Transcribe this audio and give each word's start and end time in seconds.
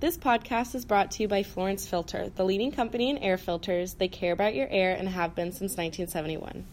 This 0.00 0.16
podcast 0.16 0.76
is 0.76 0.84
brought 0.84 1.10
to 1.10 1.24
you 1.24 1.28
by 1.28 1.42
Florence 1.42 1.88
Filter, 1.88 2.30
the 2.36 2.44
leading 2.44 2.70
company 2.70 3.10
in 3.10 3.18
air 3.18 3.36
filters. 3.36 3.94
They 3.94 4.06
care 4.06 4.32
about 4.32 4.54
your 4.54 4.68
air 4.68 4.94
and 4.94 5.08
have 5.08 5.34
been 5.34 5.50
since 5.50 5.76
1971. 5.76 6.64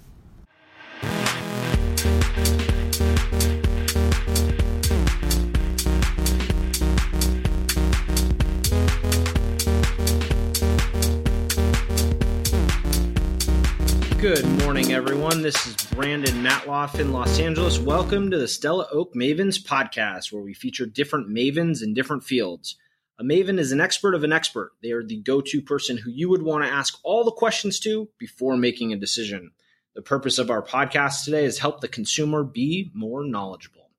Good 14.22 14.46
morning, 14.64 14.92
everyone. 14.92 15.42
This 15.42 15.66
is 15.66 15.76
Brandon 15.96 16.44
Matloff 16.44 17.00
in 17.00 17.12
Los 17.12 17.40
Angeles. 17.40 17.80
Welcome 17.80 18.30
to 18.30 18.38
the 18.38 18.48
Stella 18.48 18.88
Oak 18.92 19.16
Mavens 19.16 19.60
podcast, 19.60 20.32
where 20.32 20.44
we 20.44 20.54
feature 20.54 20.86
different 20.86 21.28
mavens 21.28 21.82
in 21.82 21.96
different 21.96 22.24
fields. 22.24 22.76
A 23.18 23.24
maven 23.24 23.60
is 23.60 23.72
an 23.72 23.80
expert 23.80 24.14
of 24.14 24.26
an 24.26 24.34
expert. 24.34 24.74
They 24.84 24.92
are 24.92 25.04
the 25.04 25.22
go 25.22 25.40
to 25.40 25.62
person 25.62 25.96
who 25.96 26.12
you 26.12 26.28
would 26.30 26.44
want 26.44 26.66
to 26.66 26.70
ask 26.70 27.00
all 27.02 27.24
the 27.24 27.32
questions 27.32 27.80
to 27.80 28.10
before 28.18 28.58
making 28.58 28.92
a 28.92 28.98
decision. 28.98 29.52
The 29.96 30.02
purpose 30.02 30.38
of 30.38 30.52
our 30.52 30.62
podcast 30.62 31.24
today 31.24 31.46
is 31.46 31.60
help 31.60 31.80
the 31.80 31.88
consumer 31.88 32.44
be 32.44 32.92
more 32.94 33.24
knowledgeable. 33.24 33.90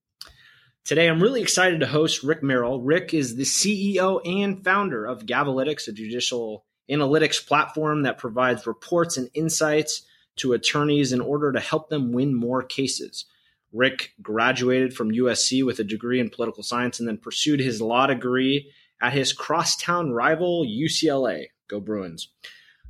Today, 0.84 1.09
I'm 1.09 1.23
really 1.23 1.41
excited 1.41 1.80
to 1.80 1.87
host 1.87 2.23
Rick 2.23 2.42
Merrill. 2.42 2.83
Rick 2.83 3.15
is 3.15 3.37
the 3.37 3.45
CEO 3.45 4.20
and 4.27 4.62
founder 4.62 5.06
of 5.06 5.25
Gavelytics, 5.25 5.89
a 5.89 5.92
judicial 5.92 6.67
analytics 6.91 7.45
platform 7.45 8.03
that 8.03 8.19
provides 8.19 8.67
reports 8.67 9.17
and 9.17 9.30
insights 9.33 10.03
to 10.37 10.53
attorneys 10.53 11.14
in 11.14 11.23
order 11.23 11.53
to 11.53 11.59
help 11.59 11.89
them 11.89 12.12
win 12.12 12.34
more 12.34 12.62
cases. 12.62 13.25
Rick 13.73 14.12
graduated 14.20 14.92
from 14.92 15.11
USC 15.11 15.64
with 15.64 15.78
a 15.78 15.84
degree 15.84 16.20
in 16.20 16.28
political 16.28 16.62
science 16.62 17.01
and 17.01 17.09
then 17.09 17.17
pursued 17.17 17.61
his 17.61 17.80
law 17.80 18.06
degree 18.06 18.70
at 19.00 19.12
his 19.12 19.32
crosstown 19.32 20.12
rival 20.12 20.64
UCLA. 20.64 21.46
Go 21.68 21.80
Bruins. 21.80 22.28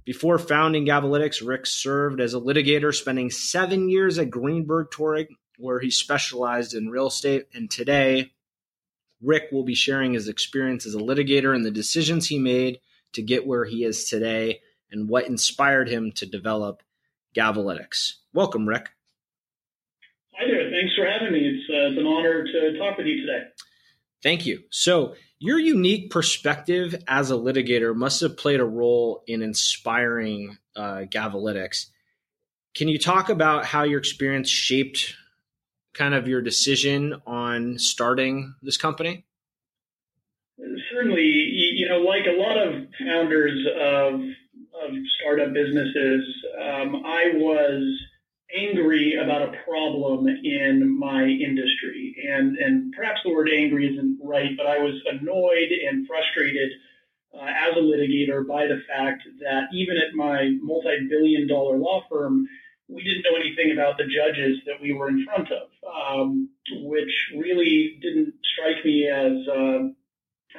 Before 0.04 0.38
founding 0.38 0.86
Gavelytics, 0.86 1.44
Rick 1.44 1.66
served 1.66 2.20
as 2.20 2.32
a 2.32 2.40
litigator, 2.40 2.94
spending 2.94 3.30
seven 3.30 3.88
years 3.88 4.18
at 4.18 4.30
Greenberg 4.30 4.90
Traurig, 4.90 5.28
where 5.58 5.80
he 5.80 5.90
specialized 5.90 6.74
in 6.74 6.90
real 6.90 7.08
estate. 7.08 7.46
And 7.52 7.68
today, 7.68 8.32
Rick 9.20 9.50
will 9.50 9.64
be 9.64 9.74
sharing 9.74 10.12
his 10.12 10.28
experience 10.28 10.86
as 10.86 10.94
a 10.94 11.00
litigator 11.00 11.54
and 11.54 11.64
the 11.64 11.72
decisions 11.72 12.28
he 12.28 12.38
made 12.38 12.78
to 13.14 13.22
get 13.22 13.46
where 13.46 13.64
he 13.64 13.82
is 13.82 14.08
today 14.08 14.60
and 14.92 15.08
what 15.08 15.26
inspired 15.26 15.88
him 15.88 16.12
to 16.12 16.26
develop 16.26 16.82
Gavelytics. 17.34 18.14
Welcome, 18.32 18.68
Rick. 18.68 18.90
Hi 20.38 20.44
there. 20.46 20.70
Thanks 20.70 20.94
for 20.94 21.06
having 21.06 21.32
me. 21.32 21.48
It's, 21.48 21.68
uh, 21.68 21.90
it's 21.90 21.98
an 21.98 22.06
honor 22.06 22.44
to 22.44 22.78
talk 22.78 22.98
with 22.98 23.06
you 23.06 23.22
today. 23.22 23.44
Thank 24.22 24.46
you. 24.46 24.64
So, 24.70 25.14
your 25.38 25.58
unique 25.58 26.10
perspective 26.10 26.94
as 27.06 27.30
a 27.30 27.34
litigator 27.34 27.94
must 27.94 28.20
have 28.20 28.36
played 28.36 28.60
a 28.60 28.64
role 28.64 29.22
in 29.26 29.42
inspiring 29.42 30.56
uh, 30.74 31.04
Gavelytics. 31.10 31.86
Can 32.74 32.88
you 32.88 32.98
talk 32.98 33.28
about 33.28 33.64
how 33.64 33.84
your 33.84 33.98
experience 33.98 34.48
shaped 34.48 35.14
kind 35.94 36.14
of 36.14 36.28
your 36.28 36.42
decision 36.42 37.20
on 37.26 37.78
starting 37.78 38.54
this 38.62 38.76
company? 38.76 39.24
Certainly, 40.92 41.22
you 41.22 41.88
know, 41.88 41.98
like 41.98 42.26
a 42.26 42.38
lot 42.38 42.56
of 42.56 42.86
founders 42.98 43.66
of, 43.78 44.14
of 44.14 44.96
startup 45.20 45.52
businesses, 45.52 46.24
um, 46.58 47.02
I 47.04 47.32
was 47.34 48.00
angry 48.54 49.14
about 49.22 49.42
a 49.42 49.52
problem 49.68 50.26
in 50.28 50.98
my 50.98 51.24
industry. 51.24 52.14
And, 52.30 52.56
and 52.56 52.92
perhaps 52.92 53.20
the 53.24 53.32
word 53.32 53.48
angry 53.52 53.92
isn't 53.92 54.18
right, 54.22 54.50
but 54.56 54.66
I 54.66 54.78
was 54.78 54.94
annoyed 55.10 55.70
and 55.88 56.06
frustrated 56.06 56.70
uh, 57.34 57.44
as 57.44 57.76
a 57.76 57.80
litigator 57.80 58.46
by 58.46 58.66
the 58.66 58.80
fact 58.88 59.22
that 59.40 59.64
even 59.72 59.96
at 59.96 60.14
my 60.14 60.50
multi 60.62 61.06
billion 61.08 61.48
dollar 61.48 61.76
law 61.76 62.02
firm, 62.10 62.46
we 62.88 63.02
didn't 63.02 63.24
know 63.24 63.36
anything 63.36 63.72
about 63.72 63.98
the 63.98 64.04
judges 64.04 64.58
that 64.66 64.80
we 64.80 64.92
were 64.92 65.08
in 65.08 65.24
front 65.24 65.48
of, 65.50 65.68
um, 65.84 66.48
which 66.84 67.10
really 67.36 67.98
didn't 68.00 68.34
strike 68.54 68.84
me 68.84 69.08
as 69.08 69.48
uh, 69.48 69.90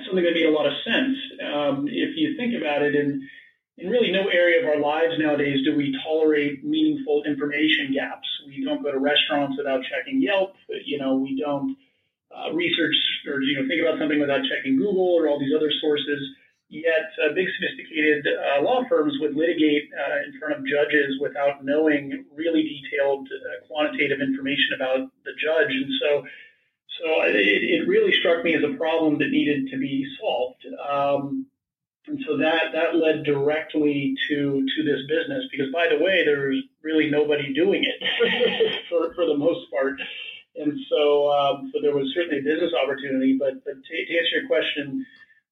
something 0.05 0.23
that 0.25 0.33
made 0.33 0.45
a 0.45 0.51
lot 0.51 0.67
of 0.67 0.73
sense. 0.83 1.17
Um, 1.41 1.87
if 1.87 2.17
you 2.17 2.35
think 2.37 2.53
about 2.61 2.81
it, 2.81 2.95
in 2.95 3.27
in 3.77 3.89
really 3.89 4.11
no 4.11 4.27
area 4.27 4.61
of 4.61 4.66
our 4.66 4.79
lives 4.79 5.13
nowadays 5.19 5.59
do 5.63 5.75
we 5.75 5.95
tolerate 6.03 6.63
meaningful 6.66 7.23
information 7.25 7.93
gaps. 7.93 8.27
We 8.47 8.66
don't 8.66 8.81
go 8.81 8.91
to 8.91 8.97
restaurants 8.97 9.55
without 9.57 9.81
checking 9.85 10.22
Yelp. 10.22 10.55
You 10.83 10.97
know, 10.97 11.16
we 11.16 11.39
don't 11.39 11.77
uh, 12.33 12.53
research 12.53 12.95
or 13.27 13.41
you 13.41 13.61
know 13.61 13.67
think 13.67 13.81
about 13.81 13.99
something 13.99 14.19
without 14.19 14.41
checking 14.49 14.77
Google 14.77 15.16
or 15.16 15.27
all 15.27 15.39
these 15.39 15.53
other 15.55 15.72
sources. 15.79 16.19
Yet, 16.69 17.07
uh, 17.23 17.33
big 17.33 17.47
sophisticated 17.55 18.27
uh, 18.27 18.61
law 18.61 18.83
firms 18.89 19.13
would 19.22 19.35
litigate 19.37 19.87
uh, 19.95 20.28
in 20.28 20.37
front 20.37 20.59
of 20.59 20.67
judges 20.67 21.16
without 21.22 21.63
knowing 21.63 22.25
really 22.35 22.63
detailed 22.63 23.29
uh, 23.31 23.67
quantitative 23.67 24.19
information 24.19 24.75
about 24.75 25.07
the 25.23 25.31
judge, 25.37 25.72
and 25.72 25.91
so. 26.01 26.25
So 26.97 27.22
it, 27.29 27.35
it 27.37 27.87
really 27.87 28.11
struck 28.27 28.43
me 28.43 28.55
as 28.55 28.63
a 28.63 28.77
problem 28.77 29.17
that 29.19 29.29
needed 29.29 29.69
to 29.71 29.77
be 29.77 30.05
solved. 30.19 30.65
Um, 30.89 31.45
and 32.07 32.19
so 32.25 32.38
that 32.38 32.71
that 32.73 32.95
led 32.95 33.23
directly 33.23 34.15
to 34.29 34.65
to 34.75 34.83
this 34.83 35.01
business 35.07 35.43
because 35.51 35.71
by 35.73 35.88
the 35.89 36.01
way 36.01 36.23
there's 36.23 36.63
really 36.81 37.09
nobody 37.09 37.53
doing 37.53 37.83
it 37.83 38.83
for 38.89 39.13
for 39.13 39.25
the 39.25 39.35
most 39.35 39.69
part. 39.71 39.99
And 40.55 40.79
so 40.89 41.29
um, 41.31 41.71
so 41.73 41.81
there 41.81 41.95
was 41.95 42.11
certainly 42.16 42.39
a 42.39 42.43
business 42.43 42.71
opportunity 42.81 43.37
but 43.37 43.63
but 43.66 43.75
to, 43.75 44.05
to 44.05 44.17
answer 44.17 44.39
your 44.39 44.47
question 44.47 45.05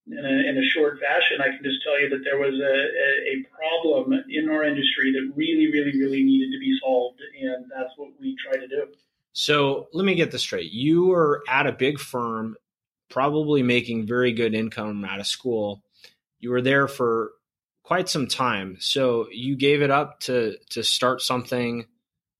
in 0.07 0.23
a, 0.23 0.49
in 0.49 0.57
a 0.57 0.65
short 0.71 0.99
fashion 0.99 1.41
I 1.41 1.51
can 1.51 1.59
just 1.61 1.83
tell 1.83 1.99
you 1.99 2.07
that 2.09 2.23
there 2.23 2.37
was 2.37 2.55
a, 2.55 2.75
a, 3.03 3.09
a 3.35 3.45
problem 3.51 4.13
in 4.29 4.49
our 4.49 4.63
industry 4.63 5.11
that 5.11 5.33
really 5.35 5.67
really 5.71 5.99
really 5.99 6.23
needed 6.23 6.55
to 6.55 6.59
be 6.59 6.77
solved 6.79 7.19
and 7.41 7.65
that's 7.75 7.91
what 7.97 8.11
we 8.19 8.35
tried 8.39 8.61
to 8.61 8.67
do. 8.67 8.87
So 9.33 9.89
let 9.91 10.05
me 10.05 10.15
get 10.15 10.31
this 10.31 10.43
straight. 10.43 10.71
You 10.71 11.07
were 11.07 11.43
at 11.49 11.67
a 11.67 11.73
big 11.73 11.99
firm 11.99 12.55
probably 13.15 13.63
making 13.63 14.05
very 14.05 14.33
good 14.33 14.53
income 14.53 15.05
out 15.05 15.21
of 15.21 15.25
school 15.25 15.81
you 16.45 16.51
were 16.51 16.61
there 16.61 16.87
for 16.87 17.31
quite 17.83 18.07
some 18.07 18.27
time. 18.27 18.77
So 18.79 19.25
you 19.31 19.57
gave 19.57 19.81
it 19.81 19.89
up 19.89 20.19
to 20.21 20.57
to 20.71 20.83
start 20.83 21.21
something 21.21 21.85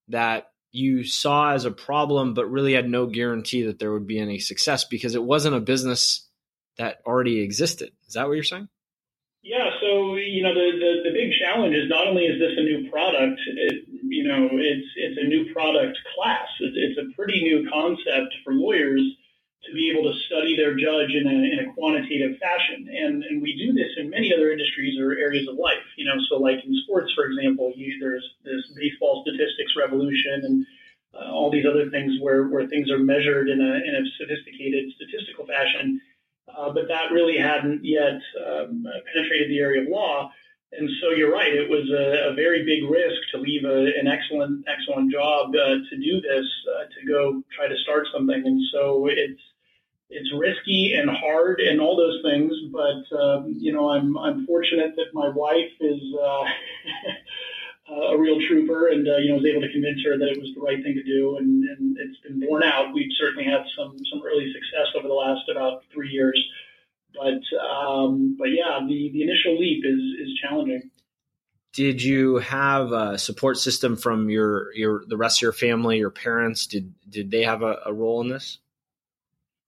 that 0.10 0.52
you 0.72 1.04
saw 1.04 1.54
as 1.54 1.66
a 1.66 1.72
problem, 1.72 2.36
but 2.36 2.52
really 2.52 2.74
had 2.74 2.88
no 2.88 3.08
guarantee 3.08 3.64
that 3.64 3.80
there 3.80 3.92
would 3.92 4.06
be 4.06 4.20
any 4.20 4.38
success 4.38 4.84
because 4.84 5.16
it 5.16 5.24
wasn't 5.24 5.56
a 5.56 5.60
business 5.60 6.30
that 6.78 6.98
already 7.06 7.40
existed. 7.40 7.90
Is 8.08 8.14
that 8.14 8.28
what 8.28 8.34
you're 8.34 8.44
saying? 8.44 8.68
Yeah. 9.42 9.70
So 9.82 10.18
you 10.18 10.44
know 10.44 10.54
the 10.54 10.68
the, 10.78 11.10
the 11.10 11.14
big 11.14 11.32
challenge 11.42 11.76
is 11.76 11.90
not 11.90 12.06
only 12.08 12.26
is 12.26 12.40
this 12.40 12.54
a 12.58 12.64
new 12.64 12.92
product, 12.92 13.42
it, 13.58 13.86
you 14.04 14.28
know 14.28 14.50
it's 14.52 14.88
it's 14.98 15.18
a 15.20 15.28
new 15.28 15.52
product 15.52 15.98
class. 16.16 16.48
It, 16.60 16.74
it's 16.76 17.00
a 17.00 17.16
pretty 17.16 17.42
new 17.42 17.68
concept 17.72 18.36
for 18.44 18.54
lawyers 18.54 19.02
to 19.66 19.74
be 19.74 19.90
able 19.90 20.04
to 20.12 20.18
study 20.28 20.56
their 20.56 20.76
judge 20.76 21.12
in 21.12 21.26
a, 21.26 21.38
in 21.54 21.60
a 21.66 21.74
quantitative 21.74 22.38
fashion. 22.38 22.88
And, 22.90 23.24
and 23.24 23.42
we 23.42 23.58
do 23.58 23.74
this 23.74 23.92
in 23.98 24.10
many 24.10 24.34
other 24.34 24.52
industries 24.52 25.00
or 25.00 25.18
areas 25.18 25.48
of 25.48 25.58
life. 25.58 25.84
You 25.98 26.06
know, 26.06 26.18
so 26.30 26.38
like 26.38 26.64
in 26.64 26.74
sports, 26.84 27.12
for 27.16 27.26
example, 27.26 27.74
you, 27.76 27.98
there's 28.00 28.26
this 28.44 28.62
baseball 28.76 29.24
statistics 29.26 29.74
revolution 29.78 30.42
and 30.44 30.66
uh, 31.16 31.32
all 31.32 31.50
these 31.50 31.66
other 31.66 31.90
things 31.90 32.14
where, 32.22 32.48
where 32.48 32.68
things 32.68 32.92
are 32.92 33.00
measured 33.00 33.50
in 33.50 33.60
a, 33.62 33.74
in 33.88 33.94
a 33.96 34.04
sophisticated 34.20 34.92
statistical 34.96 35.46
fashion. 35.46 36.02
Uh, 36.46 36.72
but 36.72 36.88
that 36.88 37.12
really 37.12 37.38
hadn't 37.38 37.82
yet 37.84 38.22
um, 38.46 38.86
penetrated 39.12 39.50
the 39.50 39.60
area 39.60 39.82
of 39.82 39.88
law. 39.90 40.32
And 40.78 40.90
so 41.02 41.10
you're 41.12 41.32
right. 41.32 41.54
It 41.54 41.70
was 41.70 41.90
a, 41.90 42.32
a 42.32 42.34
very 42.36 42.66
big 42.66 42.90
risk 42.90 43.18
to 43.32 43.38
leave 43.40 43.64
a, 43.64 43.98
an 43.98 44.08
excellent, 44.08 44.66
excellent 44.68 45.12
job 45.12 45.56
uh, 45.56 45.82
to 45.90 45.96
do 45.98 46.22
this, 46.22 46.46
uh, 46.70 46.86
to 46.86 47.08
go 47.08 47.42
try 47.56 47.68
to 47.68 47.78
start 47.78 48.08
something. 48.14 48.42
And 48.46 48.62
so 48.74 49.08
it's 49.08 49.42
it's 50.10 50.32
risky 50.38 50.94
and 50.94 51.10
hard 51.10 51.60
and 51.60 51.82
all 51.82 51.98
those 51.98 52.22
things. 52.24 52.54
But 52.72 53.18
um, 53.18 53.54
you 53.58 53.74
know, 53.74 53.90
I'm 53.90 54.18
I'm 54.18 54.46
fortunate 54.46 54.96
that 54.96 55.14
my 55.14 55.30
wife 55.30 55.72
is 55.80 56.02
uh, 56.22 56.46
a 58.14 58.18
real 58.18 58.40
trooper, 58.48 58.90
and 58.90 59.08
uh, 59.08 59.18
you 59.18 59.30
know, 59.30 59.36
was 59.36 59.46
able 59.46 59.62
to 59.62 59.72
convince 59.72 60.04
her 60.06 60.18
that 60.18 60.30
it 60.30 60.40
was 60.40 60.52
the 60.56 60.62
right 60.62 60.82
thing 60.84 60.96
to 60.96 61.04
do, 61.04 61.38
and, 61.38 61.64
and 61.64 61.98
it's 61.98 62.20
been 62.22 62.40
borne 62.40 62.64
out. 62.64 62.94
We've 62.94 63.12
certainly 63.18 63.46
had 63.46 63.64
some 63.78 63.98
some 64.12 64.22
early 64.26 64.52
success 64.54 64.94
over 64.98 65.08
the 65.08 65.14
last 65.14 65.50
about 65.50 65.84
three 65.94 66.10
years. 66.10 66.42
But 67.14 67.42
um, 67.58 68.36
but 68.38 68.50
yeah, 68.50 68.80
the, 68.88 69.10
the 69.14 69.24
initial 69.24 69.58
leap 69.58 69.84
is 69.86 70.00
is 70.22 70.40
challenging. 70.42 70.92
Did 71.74 72.02
you 72.02 72.38
have 72.38 72.94
a 72.94 73.18
support 73.18 73.58
system 73.58 73.98
from 73.98 74.30
your 74.30 74.74
your 74.74 75.04
the 75.08 75.18
rest 75.18 75.40
of 75.40 75.42
your 75.42 75.54
family, 75.54 75.98
your 75.98 76.12
parents? 76.12 76.68
Did 76.68 76.94
did 77.10 77.32
they 77.32 77.44
have 77.44 77.64
a, 77.64 77.80
a 77.86 77.94
role 77.94 78.22
in 78.22 78.30
this? 78.30 78.60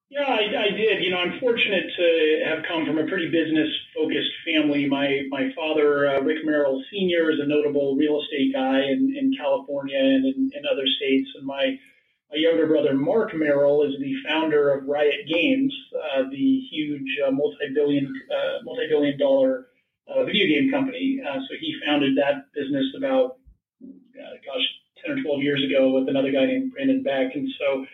Yeah, 0.10 0.24
I, 0.24 0.68
I, 0.68 0.70
did. 0.72 1.04
You 1.04 1.12
know, 1.12 1.18
I'm 1.18 1.38
fortunate 1.40 1.84
to 1.98 2.44
have 2.46 2.64
come 2.64 2.86
from 2.86 2.98
a 2.98 3.06
pretty 3.08 3.28
business 3.28 3.68
focused 3.94 4.32
family. 4.46 4.88
My 4.88 5.24
my 5.30 5.52
father, 5.54 6.08
uh, 6.08 6.22
Rick 6.22 6.46
Merrill 6.46 6.82
Sr., 6.90 7.30
is 7.30 7.40
a 7.42 7.46
notable 7.46 7.98
real 7.98 8.22
estate 8.22 8.54
guy 8.54 8.84
in, 8.84 9.14
in 9.20 9.34
California 9.38 10.00
and 10.00 10.26
in, 10.26 10.50
in 10.56 10.64
other 10.66 10.88
states, 10.96 11.28
and 11.36 11.46
my 11.46 11.78
my 12.32 12.38
younger 12.38 12.68
brother 12.68 12.94
Marc 12.94 13.36
Merrill 13.36 13.84
is 13.84 14.00
the 14.00 14.16
founder 14.26 14.72
of 14.72 14.88
Riot 14.88 15.28
Games, 15.28 15.74
uh, 15.94 16.24
the 16.32 16.62
huge 16.72 17.12
uh, 17.28 17.32
multi-billion 17.32 18.08
uh, 18.32 18.64
multi-billion 18.64 19.20
dollar 19.20 19.68
uh, 20.08 20.24
video 20.24 20.48
game 20.48 20.72
company. 20.72 21.20
Uh, 21.20 21.36
so 21.36 21.56
he 21.60 21.76
founded 21.86 22.16
that 22.16 22.48
business 22.56 22.86
about 22.96 23.40
uh, 23.84 24.36
gosh 24.46 24.68
ten 25.04 25.20
or 25.20 25.22
twelve 25.22 25.42
years 25.42 25.62
ago 25.68 25.92
with 25.92 26.08
another 26.08 26.32
guy 26.32 26.46
named 26.46 26.72
Brandon 26.72 27.04
Beck, 27.04 27.36
and 27.36 27.50
so. 27.60 27.86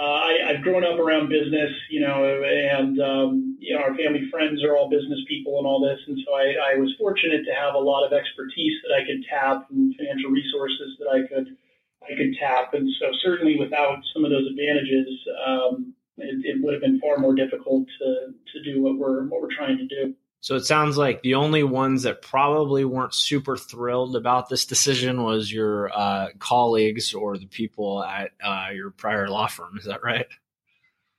I, 0.00 0.50
I've 0.50 0.62
grown 0.62 0.84
up 0.84 0.98
around 0.98 1.28
business, 1.28 1.72
you 1.90 2.00
know, 2.00 2.24
and 2.24 3.00
um, 3.00 3.56
you 3.58 3.74
know 3.74 3.82
our 3.82 3.96
family 3.96 4.28
friends 4.30 4.62
are 4.62 4.76
all 4.76 4.90
business 4.90 5.20
people 5.28 5.58
and 5.58 5.66
all 5.66 5.80
this, 5.80 5.98
and 6.06 6.18
so 6.26 6.34
I, 6.34 6.74
I 6.74 6.76
was 6.76 6.92
fortunate 6.98 7.44
to 7.46 7.54
have 7.54 7.74
a 7.74 7.78
lot 7.78 8.04
of 8.04 8.12
expertise 8.12 8.76
that 8.84 8.94
I 8.94 9.06
could 9.06 9.24
tap 9.28 9.66
and 9.70 9.94
financial 9.96 10.30
resources 10.30 10.96
that 11.00 11.08
I 11.08 11.26
could 11.26 11.56
I 12.04 12.14
could 12.16 12.36
tap. 12.38 12.74
And 12.74 12.88
so 13.00 13.06
certainly 13.22 13.56
without 13.58 13.98
some 14.14 14.24
of 14.24 14.30
those 14.30 14.46
advantages, 14.50 15.08
um, 15.46 15.94
it, 16.18 16.44
it, 16.44 16.62
would 16.62 16.74
have 16.74 16.82
been 16.82 17.00
far 17.00 17.18
more 17.18 17.34
difficult 17.34 17.86
to, 17.98 18.32
to 18.52 18.62
do 18.62 18.82
what 18.82 18.96
we're 18.98 19.24
what 19.26 19.42
we're 19.42 19.54
trying 19.54 19.78
to 19.78 19.86
do. 19.86 20.14
So 20.46 20.54
it 20.54 20.64
sounds 20.64 20.96
like 20.96 21.22
the 21.22 21.34
only 21.34 21.64
ones 21.64 22.04
that 22.04 22.22
probably 22.22 22.84
weren't 22.84 23.12
super 23.12 23.56
thrilled 23.56 24.14
about 24.14 24.48
this 24.48 24.64
decision 24.64 25.24
was 25.24 25.52
your 25.52 25.90
uh, 25.92 26.28
colleagues 26.38 27.14
or 27.14 27.36
the 27.36 27.48
people 27.48 28.04
at 28.04 28.30
uh, 28.40 28.68
your 28.72 28.90
prior 28.92 29.26
law 29.26 29.48
firm. 29.48 29.76
Is 29.76 29.86
that 29.86 30.04
right? 30.04 30.28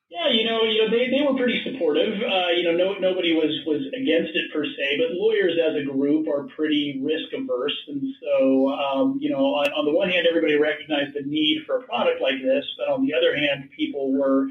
Yeah, 0.08 0.32
you 0.32 0.46
know, 0.46 0.64
you 0.64 0.82
know, 0.82 0.90
they, 0.90 1.10
they 1.12 1.28
were 1.28 1.36
pretty 1.36 1.62
supportive. 1.66 2.14
Uh, 2.24 2.52
you 2.56 2.64
know, 2.64 2.72
no, 2.72 2.94
nobody 3.00 3.34
was 3.34 3.52
was 3.66 3.82
against 3.88 4.32
it 4.34 4.50
per 4.54 4.64
se, 4.64 4.98
but 4.98 5.18
lawyers 5.20 5.60
as 5.60 5.76
a 5.76 5.84
group 5.84 6.30
are 6.30 6.48
pretty 6.56 7.02
risk 7.04 7.28
averse, 7.36 7.76
and 7.90 8.02
so 8.24 8.70
um, 8.70 9.18
you 9.20 9.30
know, 9.30 9.44
on, 9.44 9.68
on 9.74 9.84
the 9.84 9.92
one 9.92 10.10
hand, 10.10 10.26
everybody 10.26 10.56
recognized 10.56 11.14
the 11.14 11.24
need 11.24 11.64
for 11.66 11.80
a 11.80 11.84
product 11.84 12.22
like 12.22 12.42
this, 12.42 12.64
but 12.78 12.88
on 12.88 13.06
the 13.06 13.14
other 13.14 13.36
hand, 13.36 13.72
people 13.76 14.14
were 14.14 14.48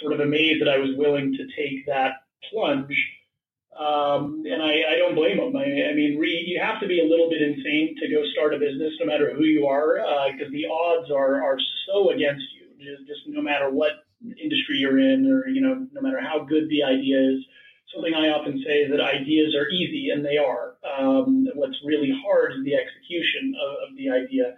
sort 0.00 0.12
of 0.12 0.20
amazed 0.20 0.60
that 0.60 0.68
I 0.68 0.78
was 0.78 0.90
willing 0.94 1.32
to 1.32 1.44
take 1.60 1.86
that 1.86 2.22
plunge. 2.52 2.94
Um, 3.72 4.44
and 4.44 4.62
I, 4.62 4.84
I 4.92 4.96
don't 4.98 5.14
blame 5.14 5.38
them. 5.38 5.56
I, 5.56 5.90
I 5.90 5.94
mean, 5.94 6.18
re, 6.18 6.44
you 6.46 6.60
have 6.60 6.78
to 6.80 6.86
be 6.86 7.00
a 7.00 7.08
little 7.08 7.30
bit 7.30 7.40
insane 7.40 7.96
to 8.00 8.08
go 8.08 8.22
start 8.32 8.52
a 8.52 8.58
business, 8.58 8.92
no 9.00 9.06
matter 9.06 9.32
who 9.34 9.44
you 9.44 9.66
are, 9.66 9.96
because 10.32 10.48
uh, 10.48 10.52
the 10.52 10.66
odds 10.68 11.10
are 11.10 11.42
are 11.42 11.56
so 11.86 12.10
against 12.10 12.44
you. 12.54 12.68
Just, 12.78 13.08
just 13.08 13.20
no 13.28 13.40
matter 13.40 13.70
what 13.70 14.04
industry 14.22 14.76
you're 14.76 14.98
in, 15.00 15.26
or 15.26 15.48
you 15.48 15.62
know, 15.62 15.86
no 15.92 16.00
matter 16.02 16.20
how 16.20 16.44
good 16.44 16.68
the 16.68 16.82
idea 16.82 17.18
is. 17.18 17.40
Something 17.94 18.14
I 18.14 18.28
often 18.28 18.62
say 18.64 18.84
is 18.84 18.90
that 18.90 19.00
ideas 19.00 19.54
are 19.54 19.68
easy, 19.68 20.10
and 20.10 20.24
they 20.24 20.38
are. 20.38 20.76
Um, 20.80 21.46
what's 21.54 21.76
really 21.84 22.10
hard 22.24 22.52
is 22.52 22.64
the 22.64 22.74
execution 22.74 23.52
of, 23.60 23.90
of 23.90 23.96
the 23.96 24.08
idea, 24.08 24.56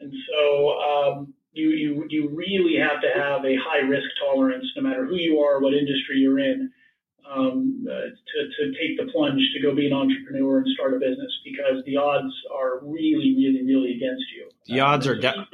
and 0.00 0.12
so 0.28 0.80
um, 0.80 1.34
you, 1.52 1.70
you 1.70 2.06
you 2.08 2.30
really 2.34 2.76
have 2.80 3.02
to 3.02 3.08
have 3.14 3.44
a 3.44 3.56
high 3.56 3.84
risk 3.84 4.08
tolerance, 4.24 4.64
no 4.76 4.82
matter 4.82 5.04
who 5.04 5.16
you 5.16 5.40
are, 5.40 5.60
what 5.60 5.74
industry 5.74 6.16
you're 6.16 6.38
in, 6.38 6.70
um, 7.30 7.86
uh, 7.86 7.92
to, 7.92 8.38
to 8.56 8.72
take 8.80 8.96
the 8.96 9.12
to 9.38 9.62
go 9.62 9.74
be 9.74 9.86
an 9.86 9.92
entrepreneur 9.92 10.58
and 10.58 10.66
start 10.74 10.94
a 10.94 10.98
business 10.98 11.32
because 11.44 11.84
the 11.84 11.96
odds 11.96 12.32
are 12.54 12.80
really, 12.82 13.34
really, 13.36 13.62
really 13.64 13.96
against 13.96 14.24
you. 14.34 14.48
The 14.66 14.80
odds 14.80 15.06
are 15.06 15.16
de- 15.16 15.46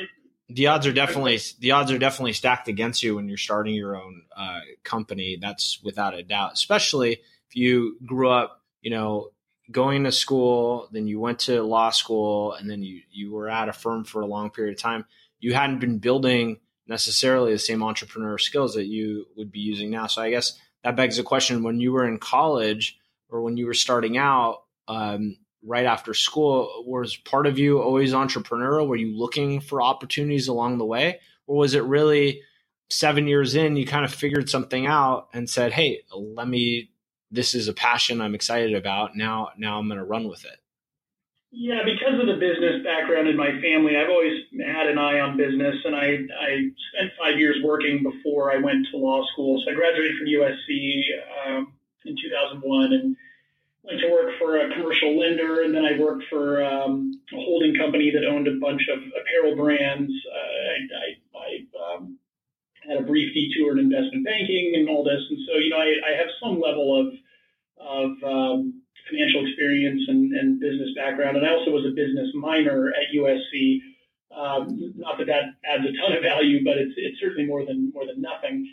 the 0.48 0.68
odds 0.68 0.86
are 0.86 0.92
definitely 0.92 1.38
the 1.60 1.72
odds 1.72 1.90
are 1.90 1.98
definitely 1.98 2.32
stacked 2.32 2.68
against 2.68 3.02
you 3.02 3.16
when 3.16 3.28
you're 3.28 3.36
starting 3.36 3.74
your 3.74 3.96
own 3.96 4.22
uh, 4.36 4.60
company. 4.82 5.38
That's 5.40 5.80
without 5.82 6.14
a 6.14 6.22
doubt. 6.22 6.52
Especially 6.54 7.12
if 7.12 7.56
you 7.56 7.98
grew 8.04 8.30
up, 8.30 8.62
you 8.80 8.90
know, 8.90 9.30
going 9.70 10.04
to 10.04 10.12
school, 10.12 10.88
then 10.92 11.06
you 11.06 11.20
went 11.20 11.40
to 11.40 11.62
law 11.62 11.90
school, 11.90 12.54
and 12.54 12.70
then 12.70 12.82
you 12.82 13.02
you 13.10 13.32
were 13.32 13.48
at 13.48 13.68
a 13.68 13.72
firm 13.72 14.04
for 14.04 14.22
a 14.22 14.26
long 14.26 14.50
period 14.50 14.76
of 14.76 14.80
time. 14.80 15.04
You 15.40 15.54
hadn't 15.54 15.80
been 15.80 15.98
building 15.98 16.58
necessarily 16.86 17.52
the 17.52 17.58
same 17.58 17.82
entrepreneur 17.82 18.38
skills 18.38 18.74
that 18.74 18.86
you 18.86 19.26
would 19.36 19.52
be 19.52 19.60
using 19.60 19.90
now. 19.90 20.06
So 20.06 20.22
I 20.22 20.30
guess 20.30 20.58
that 20.82 20.96
begs 20.96 21.18
the 21.18 21.22
question: 21.22 21.62
when 21.62 21.78
you 21.80 21.92
were 21.92 22.06
in 22.06 22.18
college 22.18 22.98
or 23.28 23.42
when 23.42 23.56
you 23.56 23.66
were 23.66 23.74
starting 23.74 24.16
out, 24.16 24.62
um, 24.86 25.36
right 25.64 25.86
after 25.86 26.14
school 26.14 26.84
was 26.86 27.16
part 27.16 27.46
of 27.46 27.58
you 27.58 27.80
always 27.80 28.12
entrepreneurial? 28.12 28.86
Were 28.86 28.96
you 28.96 29.16
looking 29.16 29.60
for 29.60 29.82
opportunities 29.82 30.48
along 30.48 30.78
the 30.78 30.84
way? 30.84 31.20
Or 31.46 31.56
was 31.56 31.74
it 31.74 31.84
really 31.84 32.42
seven 32.90 33.26
years 33.26 33.54
in 33.54 33.76
you 33.76 33.86
kind 33.86 34.04
of 34.04 34.12
figured 34.12 34.48
something 34.48 34.86
out 34.86 35.28
and 35.34 35.48
said 35.48 35.72
hey 35.72 36.00
let 36.14 36.48
me 36.48 36.90
this 37.30 37.54
is 37.54 37.68
a 37.68 37.74
passion 37.74 38.20
i'm 38.20 38.34
excited 38.34 38.74
about. 38.74 39.16
Now 39.16 39.50
now 39.58 39.78
i'm 39.78 39.88
going 39.88 39.98
to 39.98 40.04
run 40.04 40.28
with 40.28 40.44
it. 40.44 40.58
Yeah 41.50 41.82
because 41.84 42.18
of 42.20 42.26
the 42.26 42.40
business 42.40 42.82
background 42.84 43.28
in 43.28 43.36
my 43.36 43.50
family 43.60 43.96
i've 43.96 44.08
always 44.08 44.40
had 44.64 44.86
an 44.86 44.98
eye 44.98 45.20
on 45.20 45.36
business 45.36 45.76
and 45.84 45.94
i 45.94 46.16
i 46.40 46.70
spent 46.94 47.12
five 47.20 47.38
years 47.38 47.56
working 47.62 48.02
before 48.02 48.52
i 48.52 48.56
went 48.56 48.86
to 48.90 48.96
law 48.96 49.22
school. 49.32 49.62
So 49.64 49.72
i 49.72 49.74
graduated 49.74 50.16
from 50.16 50.28
usc 50.28 51.00
um, 51.46 51.72
in 52.08 52.16
2001 52.16 52.92
and 52.92 53.16
went 53.84 54.00
to 54.00 54.10
work 54.10 54.34
for 54.38 54.58
a 54.58 54.72
commercial 54.74 55.18
lender, 55.18 55.62
and 55.62 55.74
then 55.74 55.84
I 55.84 55.98
worked 55.98 56.24
for 56.28 56.64
um, 56.64 57.20
a 57.32 57.36
holding 57.36 57.74
company 57.76 58.10
that 58.12 58.26
owned 58.26 58.48
a 58.48 58.58
bunch 58.60 58.82
of 58.92 58.98
apparel 58.98 59.56
brands. 59.56 60.12
Uh, 60.26 60.36
I, 60.36 60.76
I, 60.96 61.08
I 61.38 61.94
um, 61.94 62.18
had 62.86 62.98
a 62.98 63.02
brief 63.02 63.32
detour 63.34 63.72
in 63.72 63.78
investment 63.78 64.24
banking 64.24 64.74
and 64.76 64.88
all 64.88 65.04
this, 65.04 65.20
and 65.30 65.38
so 65.46 65.58
you 65.58 65.70
know 65.70 65.78
I, 65.78 66.12
I 66.12 66.16
have 66.16 66.28
some 66.42 66.60
level 66.60 66.98
of 66.98 67.06
of 67.78 68.10
um, 68.24 68.82
financial 69.08 69.46
experience 69.46 70.02
and, 70.08 70.32
and, 70.32 70.58
business 70.58 70.90
background, 70.96 71.36
and 71.36 71.46
I 71.46 71.54
also 71.54 71.70
was 71.70 71.86
a 71.86 71.94
business 71.94 72.28
minor 72.34 72.90
at 72.90 73.14
USC. 73.14 73.78
Um, 74.34 74.92
not 74.96 75.16
that 75.18 75.26
that 75.28 75.54
adds 75.64 75.86
a 75.86 75.94
ton 75.96 76.16
of 76.16 76.22
value, 76.22 76.64
but 76.64 76.76
it's 76.76 76.92
it's 76.96 77.20
certainly 77.20 77.46
more 77.46 77.64
than 77.64 77.92
more 77.94 78.04
than 78.06 78.20
nothing. 78.20 78.68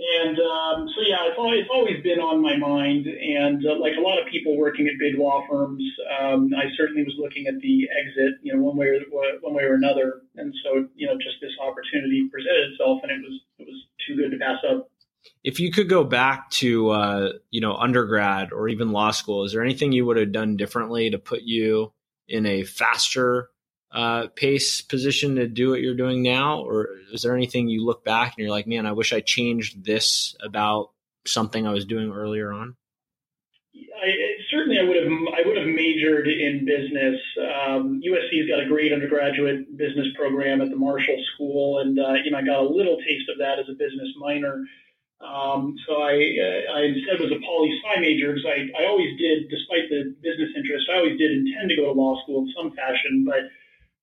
And 0.00 0.38
um, 0.40 0.88
so, 0.96 1.02
yeah, 1.04 1.28
it's 1.28 1.36
always, 1.36 1.60
it's 1.60 1.70
always 1.70 2.02
been 2.02 2.20
on 2.20 2.40
my 2.40 2.56
mind. 2.56 3.06
And 3.06 3.60
uh, 3.66 3.76
like 3.78 3.92
a 3.98 4.00
lot 4.00 4.18
of 4.18 4.26
people 4.32 4.56
working 4.56 4.88
at 4.88 4.98
big 4.98 5.18
law 5.18 5.44
firms, 5.48 5.82
um, 6.18 6.50
I 6.56 6.72
certainly 6.76 7.04
was 7.04 7.14
looking 7.18 7.46
at 7.46 7.60
the 7.60 7.84
exit, 7.92 8.40
you 8.42 8.54
know, 8.54 8.62
one 8.62 8.76
way 8.76 8.86
or 8.86 9.00
one 9.42 9.52
way 9.52 9.64
or 9.64 9.74
another. 9.74 10.22
And 10.36 10.54
so, 10.64 10.88
you 10.94 11.06
know, 11.06 11.14
just 11.18 11.36
this 11.42 11.52
opportunity 11.60 12.28
presented 12.32 12.72
itself, 12.72 13.00
and 13.02 13.12
it 13.12 13.20
was 13.20 13.40
it 13.58 13.66
was 13.66 13.84
too 14.06 14.16
good 14.16 14.30
to 14.30 14.38
pass 14.38 14.58
up. 14.70 14.90
If 15.44 15.60
you 15.60 15.70
could 15.70 15.90
go 15.90 16.02
back 16.02 16.48
to 16.64 16.90
uh, 16.90 17.32
you 17.50 17.60
know 17.60 17.76
undergrad 17.76 18.52
or 18.52 18.68
even 18.68 18.92
law 18.92 19.10
school, 19.10 19.44
is 19.44 19.52
there 19.52 19.62
anything 19.62 19.92
you 19.92 20.06
would 20.06 20.16
have 20.16 20.32
done 20.32 20.56
differently 20.56 21.10
to 21.10 21.18
put 21.18 21.42
you 21.42 21.92
in 22.26 22.46
a 22.46 22.64
faster 22.64 23.50
uh, 23.92 24.28
pace 24.36 24.82
position 24.82 25.36
to 25.36 25.48
do 25.48 25.70
what 25.70 25.80
you're 25.80 25.96
doing 25.96 26.22
now, 26.22 26.60
or 26.60 26.88
is 27.12 27.22
there 27.22 27.34
anything 27.34 27.68
you 27.68 27.84
look 27.84 28.04
back 28.04 28.34
and 28.36 28.44
you're 28.44 28.54
like, 28.54 28.66
man, 28.66 28.86
I 28.86 28.92
wish 28.92 29.12
I 29.12 29.20
changed 29.20 29.84
this 29.84 30.36
about 30.44 30.90
something 31.26 31.66
I 31.66 31.72
was 31.72 31.84
doing 31.84 32.12
earlier 32.12 32.52
on? 32.52 32.76
I, 33.74 34.10
certainly, 34.50 34.78
I 34.78 34.84
would 34.84 34.96
have 34.96 35.12
I 35.34 35.46
would 35.46 35.56
have 35.56 35.66
majored 35.66 36.26
in 36.26 36.64
business. 36.64 37.18
Um, 37.38 38.00
USC's 38.02 38.48
got 38.48 38.64
a 38.64 38.68
great 38.68 38.92
undergraduate 38.92 39.76
business 39.76 40.08
program 40.16 40.60
at 40.60 40.70
the 40.70 40.76
Marshall 40.76 41.22
School, 41.34 41.78
and 41.80 41.98
uh, 41.98 42.14
you 42.24 42.30
know 42.30 42.38
I 42.38 42.42
got 42.42 42.62
a 42.62 42.68
little 42.68 42.96
taste 42.98 43.28
of 43.28 43.38
that 43.38 43.58
as 43.58 43.66
a 43.68 43.74
business 43.74 44.08
minor. 44.18 44.64
Um, 45.20 45.76
so 45.86 46.00
I, 46.00 46.16
uh, 46.16 46.80
I 46.80 46.96
instead 46.96 47.20
was 47.20 47.28
a 47.28 47.40
poli 47.44 47.76
sci 47.76 48.00
major 48.00 48.32
because 48.32 48.48
I, 48.48 48.72
I 48.80 48.88
always 48.88 49.12
did, 49.20 49.52
despite 49.52 49.92
the 49.92 50.16
business 50.24 50.48
interest, 50.56 50.88
I 50.88 50.96
always 50.96 51.18
did 51.18 51.30
intend 51.30 51.68
to 51.68 51.76
go 51.76 51.92
to 51.92 51.92
law 51.92 52.16
school 52.24 52.48
in 52.48 52.52
some 52.56 52.72
fashion, 52.72 53.28
but 53.28 53.52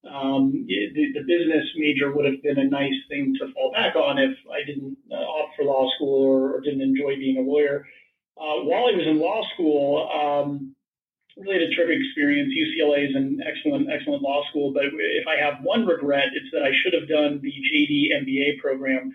um, 0.06 0.64
the, 0.68 1.12
the, 1.12 1.24
business 1.26 1.66
major 1.76 2.14
would 2.14 2.24
have 2.24 2.40
been 2.42 2.58
a 2.58 2.70
nice 2.70 2.94
thing 3.08 3.34
to 3.40 3.52
fall 3.52 3.72
back 3.72 3.96
on 3.96 4.18
if 4.18 4.36
I 4.50 4.64
didn't 4.64 4.96
uh, 5.10 5.16
opt 5.16 5.56
for 5.56 5.64
law 5.64 5.90
school 5.96 6.22
or, 6.22 6.54
or, 6.54 6.60
didn't 6.60 6.82
enjoy 6.82 7.16
being 7.16 7.36
a 7.36 7.40
lawyer. 7.40 7.84
Uh, 8.38 8.62
while 8.62 8.86
I 8.86 8.94
was 8.94 9.06
in 9.06 9.18
law 9.18 9.42
school, 9.54 10.08
um, 10.08 10.76
really 11.36 11.58
had 11.58 11.70
a 11.70 11.74
terrific 11.74 11.98
experience. 11.98 12.54
UCLA 12.54 13.10
is 13.10 13.16
an 13.16 13.40
excellent, 13.42 13.88
excellent 13.90 14.22
law 14.22 14.42
school, 14.50 14.72
but 14.72 14.84
if 14.86 15.26
I 15.26 15.36
have 15.36 15.62
one 15.62 15.84
regret, 15.84 16.30
it's 16.32 16.50
that 16.52 16.62
I 16.62 16.70
should 16.82 16.94
have 16.94 17.08
done 17.08 17.40
the 17.42 17.50
JD 17.50 18.14
MBA 18.22 18.58
program. 18.60 19.14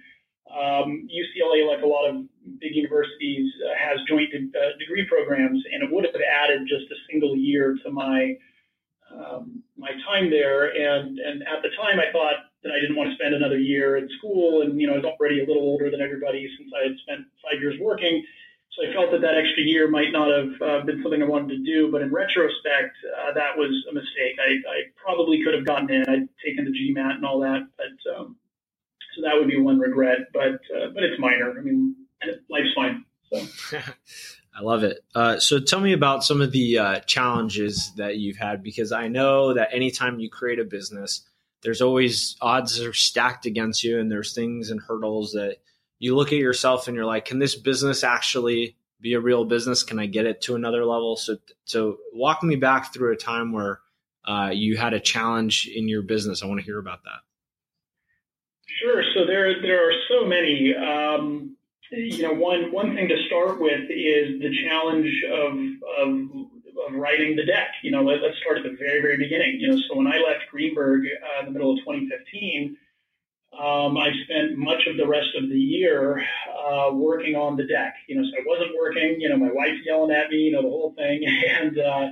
Um, 0.52 1.08
UCLA, 1.08 1.68
like 1.68 1.84
a 1.84 1.88
lot 1.88 2.10
of 2.10 2.28
big 2.60 2.76
universities, 2.76 3.52
uh, 3.66 3.74
has 3.80 4.00
joint 4.08 4.30
de- 4.32 4.60
uh, 4.60 4.78
degree 4.78 5.08
programs, 5.08 5.64
and 5.72 5.82
it 5.82 5.90
would 5.92 6.04
have 6.04 6.14
added 6.16 6.68
just 6.68 6.92
a 6.92 6.96
single 7.10 7.36
year 7.36 7.78
to 7.84 7.92
my 7.92 8.36
um, 9.14 9.64
my 9.78 9.92
time 10.06 10.30
there. 10.30 10.66
And, 10.70 11.20
and 11.20 11.44
at 11.44 11.62
the 11.62 11.70
time, 11.78 12.00
I 12.00 12.12
thought 12.12 12.50
that 12.64 12.72
I 12.72 12.80
didn't 12.80 12.96
want 12.96 13.10
to 13.10 13.16
spend 13.16 13.36
another 13.36 13.58
year 13.58 13.98
in 13.98 14.10
school. 14.18 14.62
And, 14.62 14.80
you 14.80 14.88
know, 14.88 14.94
I 14.94 14.98
was 14.98 15.06
already 15.06 15.44
a 15.44 15.46
little 15.46 15.64
older 15.64 15.90
than 15.92 16.02
everybody 16.02 16.50
since 16.58 16.72
I 16.74 16.88
had 16.88 16.98
spent 17.04 17.28
five 17.44 17.62
years 17.62 17.80
working. 17.80 18.24
So 18.72 18.90
I 18.90 18.94
felt 18.94 19.12
that 19.12 19.22
that 19.22 19.38
extra 19.38 19.64
year 19.64 19.88
might 19.88 20.12
not 20.12 20.30
have 20.30 20.62
uh, 20.62 20.86
been 20.86 21.02
something 21.04 21.22
I 21.22 21.28
wanted 21.28 21.50
to 21.58 21.64
do. 21.64 21.92
But 21.92 22.02
in 22.02 22.12
retrospect, 22.12 22.96
uh, 23.06 23.34
that 23.34 23.56
was 23.56 23.72
a 23.90 23.94
mistake. 23.94 24.36
I, 24.42 24.52
I 24.66 24.78
probably 24.96 25.44
could 25.44 25.54
have 25.54 25.66
gotten 25.66 25.92
in. 25.92 26.04
I'd 26.10 26.30
taken 26.44 26.66
the 26.66 26.72
GMAT 26.72 27.16
and 27.16 27.26
all 27.26 27.40
that. 27.42 27.68
But 27.78 28.16
um, 28.16 28.36
so 29.16 29.22
that 29.22 29.36
would 29.36 29.48
be 29.48 29.60
one 29.60 29.80
regret. 29.80 30.32
But 30.34 30.62
uh, 30.74 30.90
but 30.94 31.04
it's 31.04 31.20
minor. 31.20 31.54
I 31.58 31.62
mean, 31.62 31.96
life's 32.50 32.74
fine. 32.74 33.06
So. 33.32 33.80
I 34.56 34.62
love 34.62 34.84
it. 34.84 35.04
Uh, 35.16 35.40
so 35.40 35.60
tell 35.60 35.80
me 35.80 35.94
about 35.94 36.24
some 36.24 36.42
of 36.42 36.52
the 36.52 36.78
uh, 36.78 37.00
challenges 37.02 37.92
that 37.98 38.18
you've 38.18 38.38
had 38.38 38.62
because 38.62 38.92
I 38.92 39.08
know 39.08 39.54
that 39.56 39.74
anytime 39.74 40.20
you 40.20 40.30
create 40.30 40.60
a 40.60 40.64
business, 40.64 41.22
there's 41.64 41.82
always 41.82 42.36
odds 42.40 42.80
are 42.82 42.94
stacked 42.94 43.46
against 43.46 43.84
you, 43.84 44.00
and 44.00 44.12
there's 44.12 44.34
things 44.34 44.70
and 44.70 44.80
hurdles 44.80 45.32
that 45.32 45.58
you 45.98 46.16
look 46.16 46.34
at 46.34 46.38
yourself 46.38 46.88
and 46.88 46.96
you're 46.96 47.06
like, 47.06 47.26
can 47.26 47.40
this 47.40 47.56
business 47.56 48.04
actually 48.04 48.76
be 49.00 49.14
a 49.14 49.20
real 49.20 49.46
business? 49.46 49.84
Can 49.84 50.00
I 50.00 50.06
get 50.06 50.26
it 50.26 50.42
to 50.42 50.56
another 50.56 50.86
level? 50.86 51.16
So, 51.16 51.38
so 51.66 51.98
walk 52.14 52.44
me 52.44 52.58
back 52.58 52.94
through 52.94 53.14
a 53.14 53.18
time 53.18 53.54
where 53.54 53.80
uh, 54.26 54.52
you 54.54 54.78
had 54.78 54.94
a 54.94 55.00
challenge 55.00 55.70
in 55.74 55.88
your 55.88 56.02
business. 56.02 56.44
I 56.44 56.48
want 56.48 56.60
to 56.60 56.66
hear 56.66 56.78
about 56.78 57.04
that. 57.06 57.22
Sure. 58.82 59.02
So 59.16 59.26
there, 59.26 59.62
there 59.62 59.90
are 59.90 59.94
so 60.10 60.26
many. 60.26 60.76
Um, 60.76 61.56
you 61.94 62.24
know, 62.24 62.34
one 62.34 62.72
one 62.72 62.96
thing 62.96 63.08
to 63.08 63.18
start 63.28 63.60
with 63.60 63.90
is 63.90 64.40
the 64.42 64.52
challenge 64.68 65.10
of 65.32 65.54
of, 66.02 66.10
of 66.88 66.94
writing 66.94 67.36
the 67.36 67.46
deck. 67.46 67.70
You 67.84 67.92
know, 67.92 68.04
let, 68.04 68.24
us 68.24 68.36
start 68.42 68.58
at 68.58 68.64
the 68.64 68.76
very 68.78 69.02
very 69.02 69.18
beginning. 69.18 69.58
You 69.60 69.70
know, 69.70 69.78
so 69.88 69.96
when 69.96 70.08
I 70.08 70.18
left 70.18 70.50
Greenberg 70.50 71.06
uh, 71.06 71.40
in 71.42 71.46
the 71.46 71.52
middle 71.52 71.74
of 71.74 71.80
2015, 71.80 72.78
um, 73.54 73.98
I 73.98 74.10
spent 74.26 74.58
much 74.58 74.88
of 74.88 74.98
the 74.98 75.08
rest 75.08 75.30
of 75.38 75.50
the 75.50 75.60
year 75.60 76.26
uh, 76.50 76.90
working 76.94 77.36
on 77.36 77.58
the 77.58 77.68
deck. 77.68 77.94
You 78.08 78.16
know, 78.16 78.24
so 78.24 78.42
I 78.42 78.44
wasn't 78.46 78.76
working. 78.78 79.18
You 79.20 79.30
know, 79.30 79.38
my 79.38 79.52
wife's 79.54 79.86
yelling 79.86 80.12
at 80.12 80.30
me. 80.30 80.38
You 80.38 80.54
know, 80.54 80.64
the 80.64 80.70
whole 80.70 80.94
thing, 80.98 81.24
and 81.62 81.78
uh, 81.78 82.08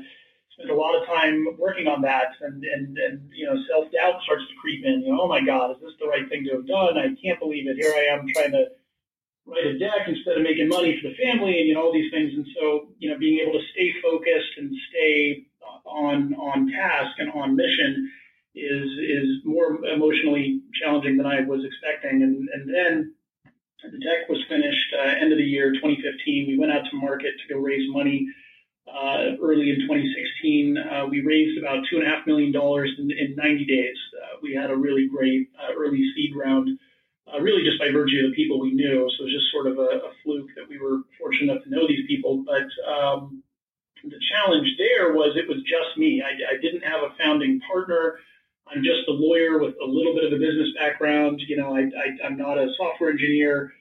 spent 0.54 0.70
a 0.70 0.76
lot 0.76 0.94
of 0.94 1.08
time 1.08 1.58
working 1.58 1.88
on 1.88 2.04
that. 2.04 2.38
And 2.42 2.64
and 2.64 2.98
and 2.98 3.30
you 3.34 3.48
know, 3.48 3.58
self 3.68 3.92
doubt 3.92 4.22
starts 4.22 4.44
to 4.48 4.56
creep 4.62 4.86
in. 4.86 5.02
You 5.02 5.14
know, 5.16 5.22
oh 5.24 5.28
my 5.28 5.42
God, 5.42 5.72
is 5.72 5.78
this 5.82 5.98
the 6.00 6.08
right 6.08 6.30
thing 6.30 6.46
to 6.46 6.58
have 6.58 6.68
done? 6.68 6.98
I 7.00 7.18
can't 7.18 7.40
believe 7.40 7.68
it. 7.68 7.78
Here 7.82 7.94
I 7.98 8.14
am 8.14 8.28
trying 8.36 8.52
to 8.52 8.66
write 9.46 9.66
a 9.66 9.80
deck 9.80 10.08
instead 10.08 10.38
of 10.38 10.44
making 10.44 10.68
money 10.68 11.00
for 11.02 11.10
the 11.10 11.16
family 11.16 11.60
and 11.60 11.68
you 11.68 11.74
know 11.74 11.84
all 11.84 11.94
these 11.94 12.12
things. 12.12 12.32
And 12.34 12.46
so 12.60 12.90
you 13.00 13.10
know 13.10 13.18
being 13.18 13.40
able 13.40 13.54
to 13.54 13.66
stay 13.74 13.94
focused 14.02 14.58
and 14.58 14.72
stay 14.90 15.46
on 15.86 16.34
on 16.36 16.72
task 16.72 17.18
and 17.20 17.32
on 17.32 17.56
mission 17.56 18.12
is 18.56 18.90
is 19.00 19.28
more 19.46 19.84
emotionally 19.86 20.62
challenging 20.82 21.18
than 21.18 21.26
I 21.26 21.42
was 21.42 21.64
expecting. 21.66 22.22
And 22.24 22.50
and 22.54 22.74
then 22.74 23.14
the 23.84 23.98
deck 23.98 24.30
was 24.30 24.44
finished 24.48 24.94
uh, 24.98 25.16
end 25.20 25.32
of 25.32 25.40
the 25.40 25.44
year 25.44 25.72
2015 25.74 26.48
we 26.48 26.58
went 26.60 26.72
out 26.72 26.86
to 26.86 26.98
market 26.98 27.34
to 27.42 27.54
go 27.54 27.60
raise 27.60 27.90
money 27.90 28.28
uh, 28.88 29.34
early 29.42 29.72
in 29.72 29.82
2016 29.82 30.78
uh, 30.78 31.06
we 31.10 31.22
raised 31.22 31.58
about 31.58 31.84
two 31.90 31.98
and 31.98 32.06
a 32.06 32.10
half 32.10 32.28
million 32.28 32.52
dollars 32.52 32.92
in, 33.00 33.10
in 33.12 33.36
90 33.36 33.66
days. 33.66 33.98
Uh, 34.22 34.38
we 34.42 34.54
had 34.54 34.70
a 34.70 34.76
really 34.76 35.08
great 35.08 35.50
uh, 35.60 35.74
early 35.76 36.04
seed 36.16 36.36
round 36.36 36.70
uh, 37.34 37.40
really 37.40 37.64
just 37.64 37.80
by 37.80 37.90
virtue 37.92 38.26
of 38.26 38.32
the 38.32 38.36
people 38.36 38.60
we 38.60 38.74
knew. 38.74 39.08
So 39.18 39.24
it 39.24 39.32
was 39.32 39.34
just 39.34 39.52
sort 39.52 39.68
of 39.68 39.80
a, 39.80 40.04
a 40.06 40.12
fluke 40.24 40.50
that 40.56 40.68
we 40.68 40.78
were 40.78 41.08
fortunate 41.20 41.52
enough 41.52 41.64
to 41.64 41.70
know 41.70 41.88
these 41.88 42.06
people. 42.08 42.44
But 42.46 42.68
um, 42.86 43.44
the 44.04 44.20
challenge 44.32 44.68
there 44.78 45.14
was 45.14 45.38
it 45.38 45.48
was 45.48 45.62
just 45.64 45.98
me. 45.98 46.22
I, 46.22 46.56
I 46.56 46.62
didn't 46.62 46.84
have 46.84 47.04
a 47.04 47.14
founding 47.20 47.60
partner. 47.62 48.20
I'm 48.68 48.84
just 48.84 49.08
a 49.08 49.12
lawyer 49.12 49.60
with 49.60 49.76
a 49.84 49.88
little 49.88 50.16
bit 50.16 50.26
of 50.26 50.34
a 50.34 50.40
business 50.40 50.70
background. 50.78 51.42
You 51.48 51.58
know, 51.58 51.76
I, 51.76 51.92
I, 51.92 52.28
am 52.28 52.38
not 52.38 52.58
a 52.58 52.68
software 52.78 53.12
engineer. 53.12 53.74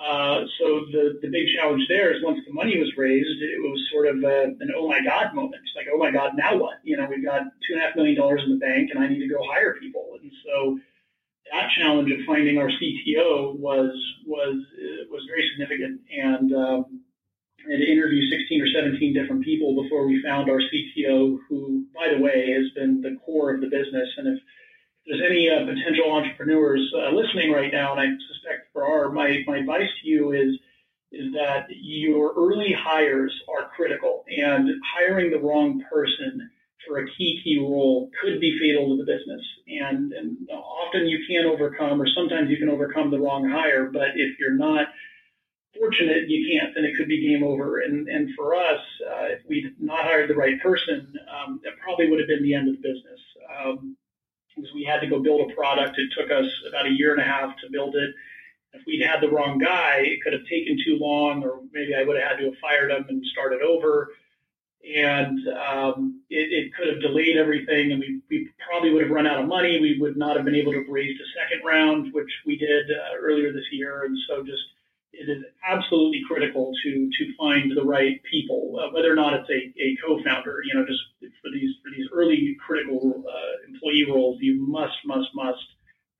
Uh, 0.00 0.48
so 0.58 0.88
the, 0.92 1.20
the 1.20 1.28
big 1.28 1.44
challenge 1.54 1.84
there 1.88 2.16
is 2.16 2.24
once 2.24 2.40
the 2.46 2.54
money 2.54 2.78
was 2.78 2.88
raised, 2.96 3.36
it 3.42 3.60
was 3.60 3.78
sort 3.92 4.08
of 4.08 4.16
a, 4.24 4.56
an 4.60 4.72
oh 4.74 4.88
my 4.88 5.04
god 5.04 5.34
moment. 5.34 5.60
It's 5.60 5.76
like 5.76 5.86
oh 5.92 5.98
my 5.98 6.10
god, 6.10 6.32
now 6.36 6.56
what? 6.56 6.80
You 6.82 6.96
know, 6.96 7.06
we've 7.08 7.24
got 7.24 7.42
two 7.66 7.74
and 7.74 7.82
a 7.82 7.86
half 7.86 7.96
million 7.96 8.16
dollars 8.16 8.40
in 8.44 8.52
the 8.52 8.58
bank, 8.64 8.90
and 8.90 9.02
I 9.02 9.08
need 9.08 9.20
to 9.20 9.28
go 9.28 9.44
hire 9.44 9.76
people. 9.78 10.16
And 10.20 10.32
so 10.44 10.78
that 11.52 11.68
challenge 11.78 12.10
of 12.12 12.18
finding 12.26 12.58
our 12.58 12.70
CTO 12.70 13.58
was 13.58 13.90
was 14.26 14.54
uh, 14.54 15.04
was 15.10 15.22
very 15.28 15.48
significant, 15.52 16.00
and 16.10 16.52
um, 16.54 17.00
I 17.66 17.72
had 17.72 17.80
to 17.80 17.92
interview 17.92 18.22
16 18.30 18.62
or 18.62 18.68
17 18.74 19.14
different 19.14 19.44
people 19.44 19.82
before 19.82 20.06
we 20.06 20.22
found 20.22 20.48
our 20.48 20.60
CTO, 20.60 21.38
who, 21.48 21.84
by 21.94 22.08
the 22.14 22.22
way, 22.22 22.52
has 22.52 22.70
been 22.74 23.02
the 23.02 23.18
core 23.24 23.52
of 23.54 23.60
the 23.60 23.66
business. 23.66 24.08
And 24.16 24.28
if 24.28 24.42
there's 25.06 25.22
any 25.28 25.50
uh, 25.50 25.66
potential 25.66 26.12
entrepreneurs 26.12 26.82
uh, 26.96 27.10
listening 27.10 27.52
right 27.52 27.72
now, 27.72 27.92
and 27.92 28.00
I 28.00 28.06
suspect 28.28 28.72
there 28.74 28.84
are, 28.84 29.10
my 29.10 29.42
my 29.46 29.58
advice 29.58 29.90
to 30.02 30.08
you 30.08 30.32
is 30.32 30.54
is 31.12 31.32
that 31.32 31.66
your 31.70 32.32
early 32.36 32.72
hires 32.72 33.34
are 33.48 33.68
critical, 33.74 34.24
and 34.28 34.70
hiring 34.94 35.30
the 35.30 35.40
wrong 35.40 35.82
person 35.90 36.48
for 36.90 36.98
a 36.98 37.06
key, 37.06 37.40
key 37.44 37.58
role 37.60 38.10
could 38.20 38.40
be 38.40 38.58
fatal 38.58 38.90
to 38.90 38.96
the 39.02 39.06
business. 39.06 39.40
And, 39.68 40.12
and 40.12 40.36
often 40.50 41.06
you 41.06 41.24
can 41.26 41.46
overcome, 41.46 42.02
or 42.02 42.06
sometimes 42.14 42.50
you 42.50 42.58
can 42.58 42.68
overcome 42.68 43.10
the 43.10 43.20
wrong 43.20 43.48
hire, 43.48 43.88
but 43.92 44.08
if 44.16 44.38
you're 44.40 44.56
not 44.56 44.88
fortunate, 45.78 46.28
you 46.28 46.50
can't, 46.50 46.74
then 46.74 46.84
it 46.84 46.96
could 46.98 47.06
be 47.06 47.30
game 47.30 47.44
over. 47.44 47.78
And, 47.78 48.08
and 48.08 48.30
for 48.36 48.56
us, 48.56 48.80
uh, 49.06 49.26
if 49.30 49.40
we'd 49.48 49.72
not 49.78 50.02
hired 50.02 50.28
the 50.28 50.34
right 50.34 50.60
person, 50.60 51.14
um, 51.30 51.60
that 51.62 51.78
probably 51.78 52.10
would 52.10 52.18
have 52.18 52.28
been 52.28 52.42
the 52.42 52.54
end 52.54 52.68
of 52.68 52.74
the 52.74 52.82
business. 52.82 53.20
Um, 53.48 53.96
because 54.56 54.74
we 54.74 54.82
had 54.82 54.98
to 54.98 55.06
go 55.06 55.22
build 55.22 55.48
a 55.48 55.54
product. 55.54 55.96
It 55.96 56.10
took 56.18 56.28
us 56.32 56.50
about 56.68 56.86
a 56.86 56.90
year 56.90 57.12
and 57.12 57.22
a 57.22 57.24
half 57.24 57.56
to 57.62 57.70
build 57.70 57.94
it. 57.94 58.10
If 58.72 58.82
we'd 58.84 59.06
had 59.06 59.20
the 59.22 59.30
wrong 59.30 59.58
guy, 59.58 60.02
it 60.02 60.22
could 60.22 60.32
have 60.32 60.42
taken 60.50 60.76
too 60.84 60.98
long, 61.00 61.44
or 61.44 61.60
maybe 61.72 61.94
I 61.94 62.02
would 62.02 62.18
have 62.18 62.30
had 62.30 62.38
to 62.38 62.46
have 62.46 62.58
fired 62.60 62.90
him 62.90 63.06
and 63.08 63.24
started 63.26 63.62
over 63.62 64.10
and 64.84 65.38
um, 65.48 66.20
it, 66.30 66.52
it, 66.52 66.74
could 66.74 66.88
have 66.88 67.02
delayed 67.02 67.36
everything, 67.36 67.92
and 67.92 68.00
we, 68.00 68.20
we 68.30 68.48
probably 68.66 68.92
would 68.92 69.02
have 69.02 69.10
run 69.10 69.26
out 69.26 69.40
of 69.40 69.46
money. 69.46 69.78
We 69.80 69.98
would 70.00 70.16
not 70.16 70.36
have 70.36 70.44
been 70.44 70.54
able 70.54 70.72
to 70.72 70.78
have 70.78 70.88
raised 70.88 71.20
a 71.20 71.28
second 71.38 71.66
round, 71.66 72.12
which 72.14 72.30
we 72.46 72.56
did 72.56 72.90
uh, 72.90 73.16
earlier 73.20 73.52
this 73.52 73.66
year. 73.72 74.04
And 74.04 74.16
so, 74.26 74.42
just 74.42 74.62
it 75.12 75.28
is 75.28 75.44
absolutely 75.68 76.22
critical 76.26 76.72
to 76.82 77.10
to 77.18 77.36
find 77.36 77.76
the 77.76 77.84
right 77.84 78.20
people, 78.30 78.80
uh, 78.80 78.92
whether 78.92 79.12
or 79.12 79.16
not 79.16 79.34
it's 79.34 79.50
a, 79.50 79.82
a 79.82 79.96
co-founder. 80.04 80.60
You 80.64 80.74
know, 80.74 80.86
just 80.86 81.00
for 81.42 81.50
these 81.52 81.74
for 81.84 81.90
these 81.94 82.08
early 82.12 82.56
critical 82.66 83.22
uh, 83.28 83.68
employee 83.68 84.06
roles, 84.10 84.38
you 84.40 84.66
must 84.66 84.96
must 85.04 85.28
must 85.34 85.64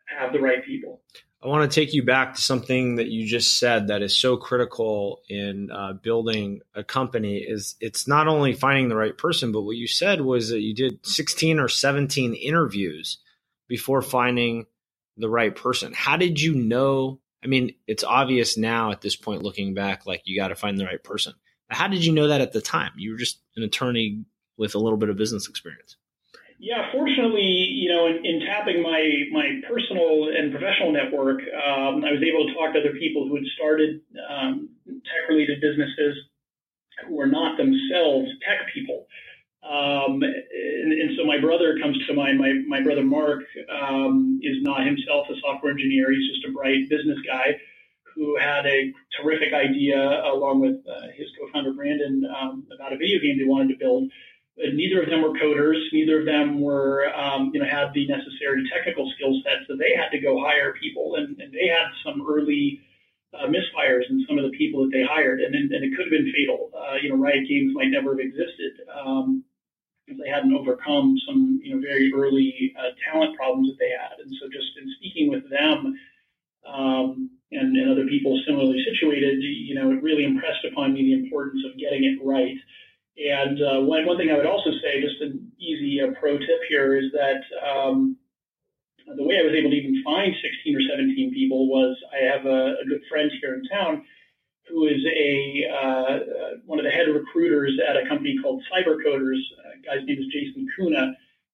have 0.06 0.32
the 0.32 0.40
right 0.40 0.64
people. 0.64 1.00
I 1.42 1.48
want 1.48 1.70
to 1.70 1.74
take 1.74 1.94
you 1.94 2.02
back 2.02 2.34
to 2.34 2.40
something 2.40 2.96
that 2.96 3.08
you 3.08 3.26
just 3.26 3.58
said 3.58 3.88
that 3.88 4.02
is 4.02 4.14
so 4.14 4.36
critical 4.36 5.22
in 5.28 5.70
uh, 5.70 5.94
building 5.94 6.60
a 6.74 6.84
company. 6.84 7.38
Is 7.38 7.76
it's 7.80 8.06
not 8.06 8.28
only 8.28 8.52
finding 8.52 8.88
the 8.90 8.96
right 8.96 9.16
person, 9.16 9.50
but 9.50 9.62
what 9.62 9.76
you 9.76 9.86
said 9.86 10.20
was 10.20 10.50
that 10.50 10.60
you 10.60 10.74
did 10.74 11.04
16 11.06 11.58
or 11.58 11.68
17 11.68 12.34
interviews 12.34 13.18
before 13.68 14.02
finding 14.02 14.66
the 15.16 15.30
right 15.30 15.56
person. 15.56 15.94
How 15.94 16.18
did 16.18 16.40
you 16.40 16.54
know? 16.54 17.20
I 17.42 17.46
mean, 17.46 17.74
it's 17.86 18.04
obvious 18.04 18.58
now 18.58 18.90
at 18.90 19.00
this 19.00 19.16
point, 19.16 19.42
looking 19.42 19.72
back, 19.72 20.04
like 20.04 20.22
you 20.26 20.38
got 20.38 20.48
to 20.48 20.56
find 20.56 20.78
the 20.78 20.84
right 20.84 21.02
person. 21.02 21.32
How 21.70 21.88
did 21.88 22.04
you 22.04 22.12
know 22.12 22.28
that 22.28 22.42
at 22.42 22.52
the 22.52 22.60
time? 22.60 22.92
You 22.98 23.12
were 23.12 23.18
just 23.18 23.40
an 23.56 23.62
attorney 23.62 24.24
with 24.58 24.74
a 24.74 24.78
little 24.78 24.98
bit 24.98 25.08
of 25.08 25.16
business 25.16 25.48
experience. 25.48 25.96
Yeah, 26.62 26.92
fortunately, 26.92 27.40
you 27.40 27.88
know, 27.88 28.06
in, 28.06 28.20
in 28.22 28.40
tapping 28.44 28.82
my 28.82 29.00
my 29.32 29.62
personal 29.66 30.28
and 30.28 30.52
professional 30.52 30.92
network, 30.92 31.40
um, 31.40 32.04
I 32.04 32.12
was 32.12 32.20
able 32.20 32.46
to 32.46 32.52
talk 32.52 32.74
to 32.74 32.80
other 32.80 32.92
people 33.00 33.26
who 33.26 33.36
had 33.36 33.44
started 33.56 34.02
um, 34.28 34.68
tech-related 34.84 35.62
businesses 35.62 36.20
who 37.08 37.16
were 37.16 37.26
not 37.26 37.56
themselves 37.56 38.28
tech 38.46 38.68
people. 38.74 39.06
Um, 39.64 40.20
and, 40.20 40.92
and, 40.92 41.16
so 41.16 41.24
my 41.24 41.40
brother 41.40 41.78
comes 41.80 41.96
to 42.06 42.12
mind. 42.12 42.38
My 42.38 42.52
my 42.68 42.82
brother 42.82 43.04
Marc 43.04 43.40
um, 43.72 44.38
is 44.42 44.60
not 44.60 44.84
himself 44.84 45.28
a 45.30 45.40
software 45.40 45.72
engineer. 45.72 46.12
He's 46.12 46.28
just 46.28 46.44
a 46.44 46.52
bright 46.52 46.90
business 46.90 47.18
guy 47.26 47.56
who 48.14 48.36
had 48.36 48.66
a 48.66 48.92
terrific 49.16 49.54
idea, 49.54 49.96
along 50.28 50.60
with 50.60 50.76
uh, 50.84 51.08
his 51.16 51.28
co-founder 51.40 51.72
Brandon, 51.72 52.22
um, 52.28 52.66
about 52.74 52.92
a 52.92 52.98
video 52.98 53.18
game 53.18 53.38
they 53.38 53.48
wanted 53.48 53.68
to 53.68 53.78
build 53.78 54.10
neither 54.72 55.02
of 55.02 55.08
them 55.08 55.22
were 55.22 55.38
coders. 55.38 55.80
Neither 55.92 56.20
of 56.20 56.26
them 56.26 56.60
were, 56.60 57.08
um, 57.14 57.50
you 57.52 57.60
know, 57.60 57.66
had 57.68 57.92
the 57.94 58.06
necessary 58.06 58.62
technical 58.72 59.10
skill 59.16 59.40
sets. 59.44 59.66
So 59.68 59.76
they 59.76 59.96
had 59.96 60.10
to 60.10 60.20
go 60.20 60.42
hire 60.42 60.74
people, 60.80 61.16
and, 61.16 61.40
and 61.40 61.52
they 61.52 61.68
had 61.68 61.88
some 62.04 62.26
early 62.28 62.80
uh, 63.32 63.46
misfires 63.46 64.08
in 64.10 64.24
some 64.28 64.38
of 64.38 64.44
the 64.44 64.56
people 64.56 64.82
that 64.84 64.90
they 64.92 65.04
hired, 65.04 65.40
and, 65.40 65.54
and, 65.54 65.70
it 65.72 65.96
could 65.96 66.06
have 66.06 66.10
been 66.10 66.32
fatal. 66.34 66.70
Uh, 66.74 66.96
you 67.00 67.08
know, 67.08 67.16
Riot 67.16 67.48
Games 67.48 67.72
might 67.74 67.88
never 67.88 68.10
have 68.10 68.20
existed 68.20 68.82
um, 68.90 69.44
if 70.06 70.18
they 70.18 70.28
hadn't 70.28 70.52
overcome 70.52 71.16
some, 71.26 71.60
you 71.62 71.74
know, 71.74 71.80
very 71.80 72.12
early 72.12 72.74
uh, 72.76 72.90
talent 73.06 73.36
problems 73.36 73.68
that 73.70 73.78
they 73.78 73.90
had. 73.90 74.18
And 74.18 74.34
so, 74.40 74.48
just 74.50 74.76
in 74.82 74.90
speaking 74.98 75.30
with 75.30 75.48
them. 75.48 75.96
Um, 76.66 77.30
and, 77.52 77.76
and 77.76 77.90
other 77.90 78.06
people 78.06 78.40
similarly 78.46 78.84
situated, 78.84 79.42
you 79.42 79.74
know, 79.74 79.90
it 79.90 80.02
really 80.02 80.24
impressed 80.24 80.64
upon 80.70 80.92
me 80.92 81.02
the 81.02 81.24
importance 81.24 81.62
of 81.66 81.78
getting 81.78 82.04
it 82.04 82.18
right. 82.24 82.56
And 83.20 83.60
uh, 83.60 83.80
one, 83.84 84.06
one 84.06 84.16
thing 84.16 84.30
I 84.30 84.36
would 84.36 84.46
also 84.46 84.70
say, 84.82 85.02
just 85.02 85.20
an 85.20 85.52
easy 85.58 86.00
uh, 86.00 86.12
pro 86.18 86.38
tip 86.38 86.60
here, 86.68 86.96
is 86.96 87.12
that 87.12 87.42
um, 87.60 88.16
the 89.16 89.24
way 89.24 89.36
I 89.38 89.44
was 89.44 89.52
able 89.52 89.70
to 89.70 89.76
even 89.76 90.02
find 90.02 90.32
16 90.32 90.76
or 90.76 90.80
17 90.88 91.34
people 91.34 91.68
was 91.68 91.96
I 92.12 92.24
have 92.24 92.46
a, 92.46 92.80
a 92.80 92.84
good 92.88 93.02
friend 93.10 93.30
here 93.40 93.54
in 93.54 93.68
town 93.68 94.04
who 94.68 94.86
is 94.86 95.02
a 95.04 95.66
uh, 95.68 96.18
one 96.64 96.78
of 96.78 96.84
the 96.84 96.90
head 96.90 97.08
recruiters 97.08 97.78
at 97.86 97.96
a 97.96 98.08
company 98.08 98.36
called 98.42 98.62
Cybercoders. 98.72 99.40
Uh, 99.58 99.76
guy's 99.84 100.06
name 100.06 100.18
is 100.18 100.32
Jason 100.32 100.66
Kuna. 100.76 101.12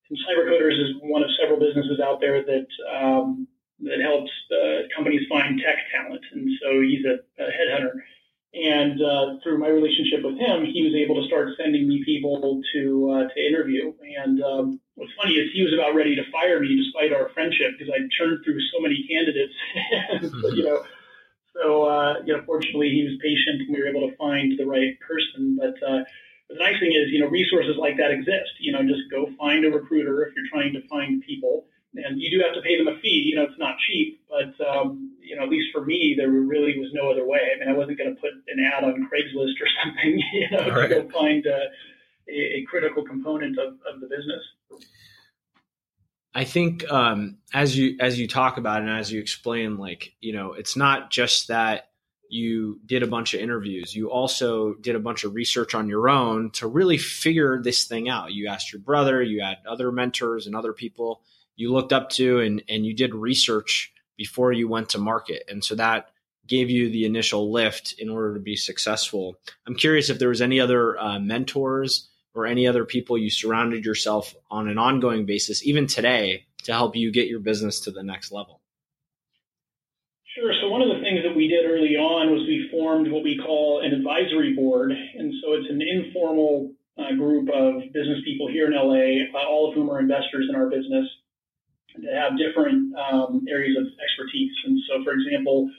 And 0.09 0.19
Cybercoders 0.29 0.79
is 0.79 0.95
one 1.03 1.23
of 1.23 1.31
several 1.41 1.59
businesses 1.59 1.99
out 1.99 2.21
there 2.21 2.45
that 2.45 2.69
um, 2.95 3.49
that 3.81 4.01
helps 4.01 4.31
uh, 4.53 4.87
companies 4.95 5.27
find 5.29 5.61
tech 5.61 5.79
talent. 5.91 6.25
And 6.33 6.49
so 6.63 6.81
he's 6.81 7.05
a, 7.05 7.43
a 7.43 7.49
headhunter. 7.49 7.93
And 8.55 9.03
uh, 9.03 9.37
through 9.43 9.59
my 9.59 9.69
relationship 9.69 10.25
with 10.25 10.39
him, 10.39 10.65
he 10.65 10.81
was 10.83 10.95
able 10.97 11.21
to 11.21 11.27
start 11.29 11.51
sending 11.61 11.89
me 11.89 12.03
people 12.05 12.63
to 12.73 12.83
uh, 13.13 13.25
to 13.29 13.39
interview. 13.47 13.93
And 14.17 14.43
um, 14.43 14.81
what's 14.95 15.13
funny 15.21 15.35
is 15.35 15.53
he 15.53 15.63
was 15.63 15.75
about 15.75 15.95
ready 15.95 16.17
to 16.17 16.25
fire 16.33 16.61
me 16.61 16.73
despite 16.73 17.13
our 17.13 17.29
friendship 17.35 17.77
because 17.77 17.93
I 17.93 18.01
churned 18.17 18.41
through 18.45 18.61
so 18.73 18.81
many 18.81 19.05
candidates. 19.11 19.53
you 20.57 20.65
know, 20.65 20.81
so 21.53 21.85
uh, 21.85 22.15
you 22.25 22.33
know, 22.33 22.43
fortunately 22.47 22.91
he 22.91 23.05
was 23.05 23.21
patient 23.21 23.69
and 23.69 23.77
we 23.77 23.83
were 23.83 23.89
able 23.89 24.09
to 24.09 24.17
find 24.17 24.59
the 24.59 24.65
right 24.65 24.97
person. 25.05 25.59
But 25.61 25.77
uh, 25.85 26.05
the 26.49 26.57
nice 26.57 26.79
thing 26.81 26.93
is, 26.93 27.13
you 27.13 27.21
know, 27.21 27.29
resources 27.29 27.77
like 27.77 27.97
that 27.99 28.11
exist. 28.11 28.57
You 28.61 28.73
know, 28.73 28.83
just 28.83 29.11
go 29.11 29.29
find 29.39 29.65
a 29.65 29.71
recruiter 29.71 30.25
if 30.25 30.35
you're 30.35 30.49
trying 30.49 30.73
to 30.75 30.87
find 30.89 31.23
people. 31.23 31.67
And 32.05 32.21
you 32.21 32.31
do 32.31 32.45
have 32.45 32.55
to 32.55 32.63
pay 32.63 32.77
them 32.77 32.89
a 32.89 32.99
fee. 33.01 33.25
You 33.27 33.37
know, 33.37 33.45
it's 33.45 33.59
not 33.59 33.77
cheap, 33.87 34.21
but 34.29 34.55
um, 34.67 35.17
you 35.21 35.37
know, 35.37 35.43
at 35.43 35.49
least 35.49 35.69
for 35.73 35.85
me, 35.85 36.15
there 36.17 36.31
really 36.31 36.79
was 36.79 36.91
no 36.93 37.11
other 37.11 37.27
way. 37.27 37.41
I 37.55 37.59
mean, 37.59 37.69
I 37.69 37.77
wasn't 37.77 37.99
going 37.99 38.15
to 38.15 38.21
put 38.21 38.31
an 38.49 38.59
ad 38.61 38.85
on 38.85 39.09
Craigslist 39.13 39.55
or 39.61 39.69
something, 39.85 40.23
you 40.33 40.51
know, 40.51 40.69
right. 40.75 40.89
to 40.89 41.03
go 41.03 41.11
find 41.11 41.47
uh, 41.47 41.69
a, 42.29 42.59
a 42.59 42.65
critical 42.69 43.05
component 43.05 43.59
of, 43.59 43.75
of 43.93 44.01
the 44.01 44.07
business. 44.07 44.43
I 46.35 46.45
think 46.45 46.91
um, 46.93 47.39
as 47.55 47.77
you 47.77 47.97
as 47.99 48.21
you 48.21 48.29
talk 48.29 48.59
about 48.59 48.83
and 48.83 48.91
as 48.91 49.11
you 49.11 49.21
explain, 49.21 49.79
like 49.79 50.13
you 50.21 50.35
know, 50.35 50.53
it's 50.53 50.77
not 50.77 51.11
just 51.11 51.49
that 51.49 51.89
you 52.29 52.81
did 52.85 53.03
a 53.03 53.07
bunch 53.07 53.35
of 53.35 53.41
interviews. 53.41 53.95
You 53.95 54.11
also 54.11 54.75
did 54.75 54.97
a 54.97 55.01
bunch 55.01 55.25
of 55.25 55.35
research 55.35 55.75
on 55.75 55.89
your 55.89 56.09
own 56.09 56.51
to 56.53 56.67
really 56.67 56.99
figure 56.99 57.63
this 57.63 57.85
thing 57.85 58.09
out. 58.09 58.33
You 58.33 58.49
asked 58.49 58.73
your 58.73 58.81
brother, 58.81 59.23
you 59.23 59.43
had 59.43 59.59
other 59.67 59.91
mentors 59.91 60.47
and 60.47 60.55
other 60.55 60.73
people 60.73 61.23
you 61.57 61.73
looked 61.73 61.93
up 61.93 62.11
to, 62.11 62.41
and 62.41 62.63
and 62.69 62.87
you 62.87 62.95
did 62.95 63.15
research 63.15 63.93
before 64.17 64.53
you 64.53 64.69
went 64.69 64.91
to 64.91 64.99
market, 64.99 65.45
and 65.49 65.65
so 65.65 65.75
that 65.75 66.11
gave 66.47 66.71
you 66.71 66.89
the 66.89 67.05
initial 67.05 67.51
lift 67.51 67.95
in 67.99 68.09
order 68.09 68.35
to 68.35 68.41
be 68.41 68.57
successful. 68.57 69.37
I'm 69.67 69.75
curious 69.75 70.11
if 70.11 70.19
there 70.19 70.29
was 70.29 70.41
any 70.41 70.61
other 70.61 70.97
uh, 70.99 71.19
mentors 71.19 72.09
or 72.35 72.47
any 72.47 72.67
other 72.69 72.85
people 72.85 73.19
you 73.19 73.31
surrounded 73.31 73.85
yourself 73.85 74.35
on 74.51 74.69
an 74.69 74.79
ongoing 74.79 75.27
basis, 75.27 75.67
even 75.67 75.87
today, 75.87 76.47
to 76.65 76.73
help 76.73 76.95
you 76.95 77.11
get 77.11 77.29
your 77.29 77.41
business 77.41 77.81
to 77.81 77.91
the 77.91 78.03
next 78.03 78.31
level? 78.31 78.61
Sure. 80.35 80.53
So 80.61 80.69
one 80.69 80.83
of 80.83 80.89
the 80.89 81.01
things 81.01 81.25
that 81.25 81.35
we 81.35 81.49
did 81.49 81.65
early 81.65 81.97
on 81.97 82.31
was 82.31 82.47
we 82.47 82.69
formed 82.71 83.11
what 83.11 83.25
we 83.25 83.39
call 83.39 83.81
an 83.83 83.95
advisory 83.95 84.53
board, 84.53 84.93
and 84.93 85.33
so 85.43 85.55
it's 85.55 85.71
an 85.71 85.81
informal 85.81 86.73
uh, 86.99 87.15
group 87.17 87.49
of 87.49 87.81
business 87.95 88.21
people 88.25 88.49
here 88.49 88.67
in 88.67 88.77
LA, 88.77 89.25
uh, 89.33 89.49
all 89.49 89.69
of 89.69 89.75
whom 89.75 89.89
are 89.89 89.99
investors 89.99 90.47
in 90.49 90.55
our 90.55 90.69
business, 90.69 91.09
that 92.03 92.15
have 92.15 92.39
different 92.39 92.95
um, 92.97 93.45
areas 93.49 93.77
of 93.77 93.87
expertise. 94.03 94.53
And 94.65 94.81
so, 94.89 95.05
for 95.05 95.13
example, 95.13 95.71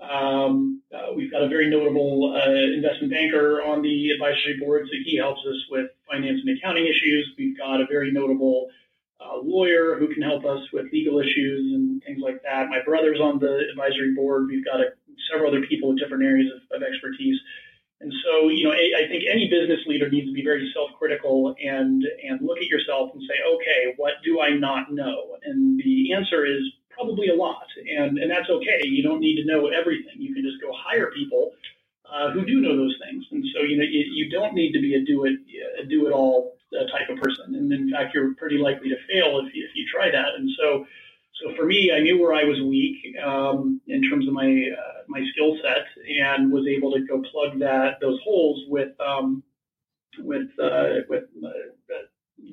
um, 0.00 0.82
uh, 0.92 1.12
we've 1.14 1.30
got 1.30 1.42
a 1.42 1.48
very 1.48 1.70
notable 1.70 2.34
uh, 2.34 2.74
investment 2.74 3.12
banker 3.12 3.62
on 3.62 3.82
the 3.82 4.10
advisory 4.10 4.58
board, 4.58 4.86
so 4.86 4.96
he 5.04 5.16
helps 5.16 5.40
us 5.46 5.56
with 5.70 5.90
finance 6.10 6.40
and 6.44 6.58
accounting 6.58 6.84
issues. 6.84 7.32
We've 7.38 7.56
got 7.56 7.80
a 7.80 7.86
very 7.86 8.12
notable 8.12 8.68
uh, 9.20 9.38
lawyer 9.42 9.96
who 9.98 10.12
can 10.12 10.22
help 10.22 10.44
us 10.44 10.60
with 10.72 10.86
legal 10.92 11.20
issues 11.20 11.72
and 11.72 12.02
things 12.04 12.20
like 12.22 12.42
that. 12.42 12.68
My 12.68 12.82
brother's 12.84 13.20
on 13.20 13.38
the 13.38 13.62
advisory 13.70 14.14
board. 14.14 14.48
We've 14.48 14.64
got 14.64 14.80
a, 14.80 14.92
several 15.30 15.50
other 15.50 15.64
people 15.66 15.90
with 15.90 15.98
different 15.98 16.24
areas 16.24 16.50
of, 16.52 16.76
of 16.76 16.82
expertise. 16.82 17.38
And 18.04 18.12
so, 18.20 18.48
you 18.52 18.68
know, 18.68 18.72
I, 18.72 19.08
think 19.08 19.24
any 19.24 19.48
business 19.48 19.80
leader 19.86 20.10
needs 20.10 20.28
to 20.28 20.34
be 20.34 20.44
very 20.44 20.70
self-critical 20.76 21.56
and 21.56 22.04
and 22.22 22.44
look 22.44 22.58
at 22.58 22.68
yourself 22.68 23.10
and 23.14 23.22
say, 23.24 23.40
okay, 23.56 23.94
what 23.96 24.20
do 24.22 24.42
I 24.42 24.50
not 24.50 24.92
know? 24.92 25.40
And 25.42 25.80
the 25.80 26.12
answer 26.12 26.44
is 26.44 26.60
probably 26.90 27.28
a 27.28 27.34
lot, 27.34 27.64
and 27.88 28.18
and 28.18 28.30
that's 28.30 28.50
okay. 28.50 28.84
You 28.84 29.02
don't 29.02 29.20
need 29.20 29.40
to 29.40 29.46
know 29.48 29.68
everything. 29.68 30.20
You 30.20 30.34
can 30.34 30.44
just 30.44 30.60
go 30.60 30.68
hire 30.76 31.10
people 31.16 31.52
uh, 32.04 32.30
who 32.32 32.44
do 32.44 32.60
know 32.60 32.76
those 32.76 32.94
things. 33.08 33.24
And 33.32 33.42
so 33.56 33.62
you 33.62 33.78
know 33.78 33.88
you, 33.88 34.04
you 34.12 34.28
don't 34.28 34.52
need 34.52 34.72
to 34.72 34.80
be 34.80 34.94
a 34.96 35.00
do 35.00 35.24
it 35.24 35.40
a 35.80 35.86
do 35.86 36.06
it 36.06 36.12
all 36.12 36.56
uh, 36.76 36.84
type 36.92 37.08
of 37.08 37.16
person. 37.24 37.54
And 37.54 37.72
in 37.72 37.90
fact, 37.90 38.12
you're 38.12 38.34
pretty 38.34 38.58
likely 38.58 38.90
to 38.90 38.96
fail 39.08 39.40
if 39.40 39.54
you, 39.54 39.64
if 39.64 39.72
you 39.74 39.86
try 39.88 40.10
that. 40.10 40.36
And 40.36 40.50
so 40.60 40.84
so 41.42 41.54
for 41.56 41.66
me, 41.66 41.90
I 41.94 42.00
knew 42.00 42.20
where 42.20 42.32
I 42.32 42.44
was 42.44 42.60
weak 42.60 42.96
um, 43.24 43.80
in 43.88 44.02
terms 44.08 44.28
of 44.28 44.34
my 44.34 44.44
uh, 44.44 45.02
my 45.08 45.20
skill 45.32 45.56
set, 45.62 45.86
and 46.06 46.52
was 46.52 46.66
able 46.66 46.92
to 46.92 47.00
go 47.00 47.22
plug 47.30 47.58
that 47.60 47.98
those 48.00 48.20
holes 48.24 48.62
with 48.68 48.98
um, 49.00 49.42
with 50.18 50.48
uh, 50.62 51.02
with 51.08 51.24
uh, 51.44 51.48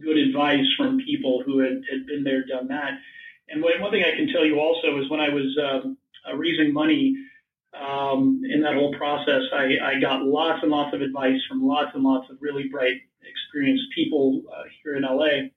good 0.03 0.17
advice 0.17 0.65
from 0.77 0.99
people 1.05 1.43
who 1.45 1.59
had, 1.59 1.81
had 1.89 2.05
been 2.07 2.23
there, 2.23 2.45
done 2.45 2.67
that. 2.67 2.91
And 3.49 3.61
one 3.61 3.91
thing 3.91 4.03
I 4.03 4.15
can 4.15 4.31
tell 4.33 4.45
you 4.45 4.59
also 4.59 4.97
is 4.99 5.09
when 5.09 5.19
I 5.19 5.29
was 5.29 5.57
um, 5.61 5.97
uh, 6.27 6.35
raising 6.35 6.73
money 6.73 7.15
um, 7.73 8.41
in 8.49 8.61
that 8.61 8.75
whole 8.75 8.93
process, 8.95 9.41
I, 9.53 9.77
I, 9.83 9.99
got 9.99 10.23
lots 10.23 10.59
and 10.61 10.71
lots 10.71 10.93
of 10.93 11.01
advice 11.01 11.39
from 11.47 11.65
lots 11.65 11.91
and 11.93 12.03
lots 12.03 12.29
of 12.29 12.37
really 12.41 12.67
bright, 12.69 12.97
experienced 13.21 13.85
people 13.95 14.41
uh, 14.51 14.63
here 14.83 14.95
in 14.95 15.03
LA. 15.03 15.49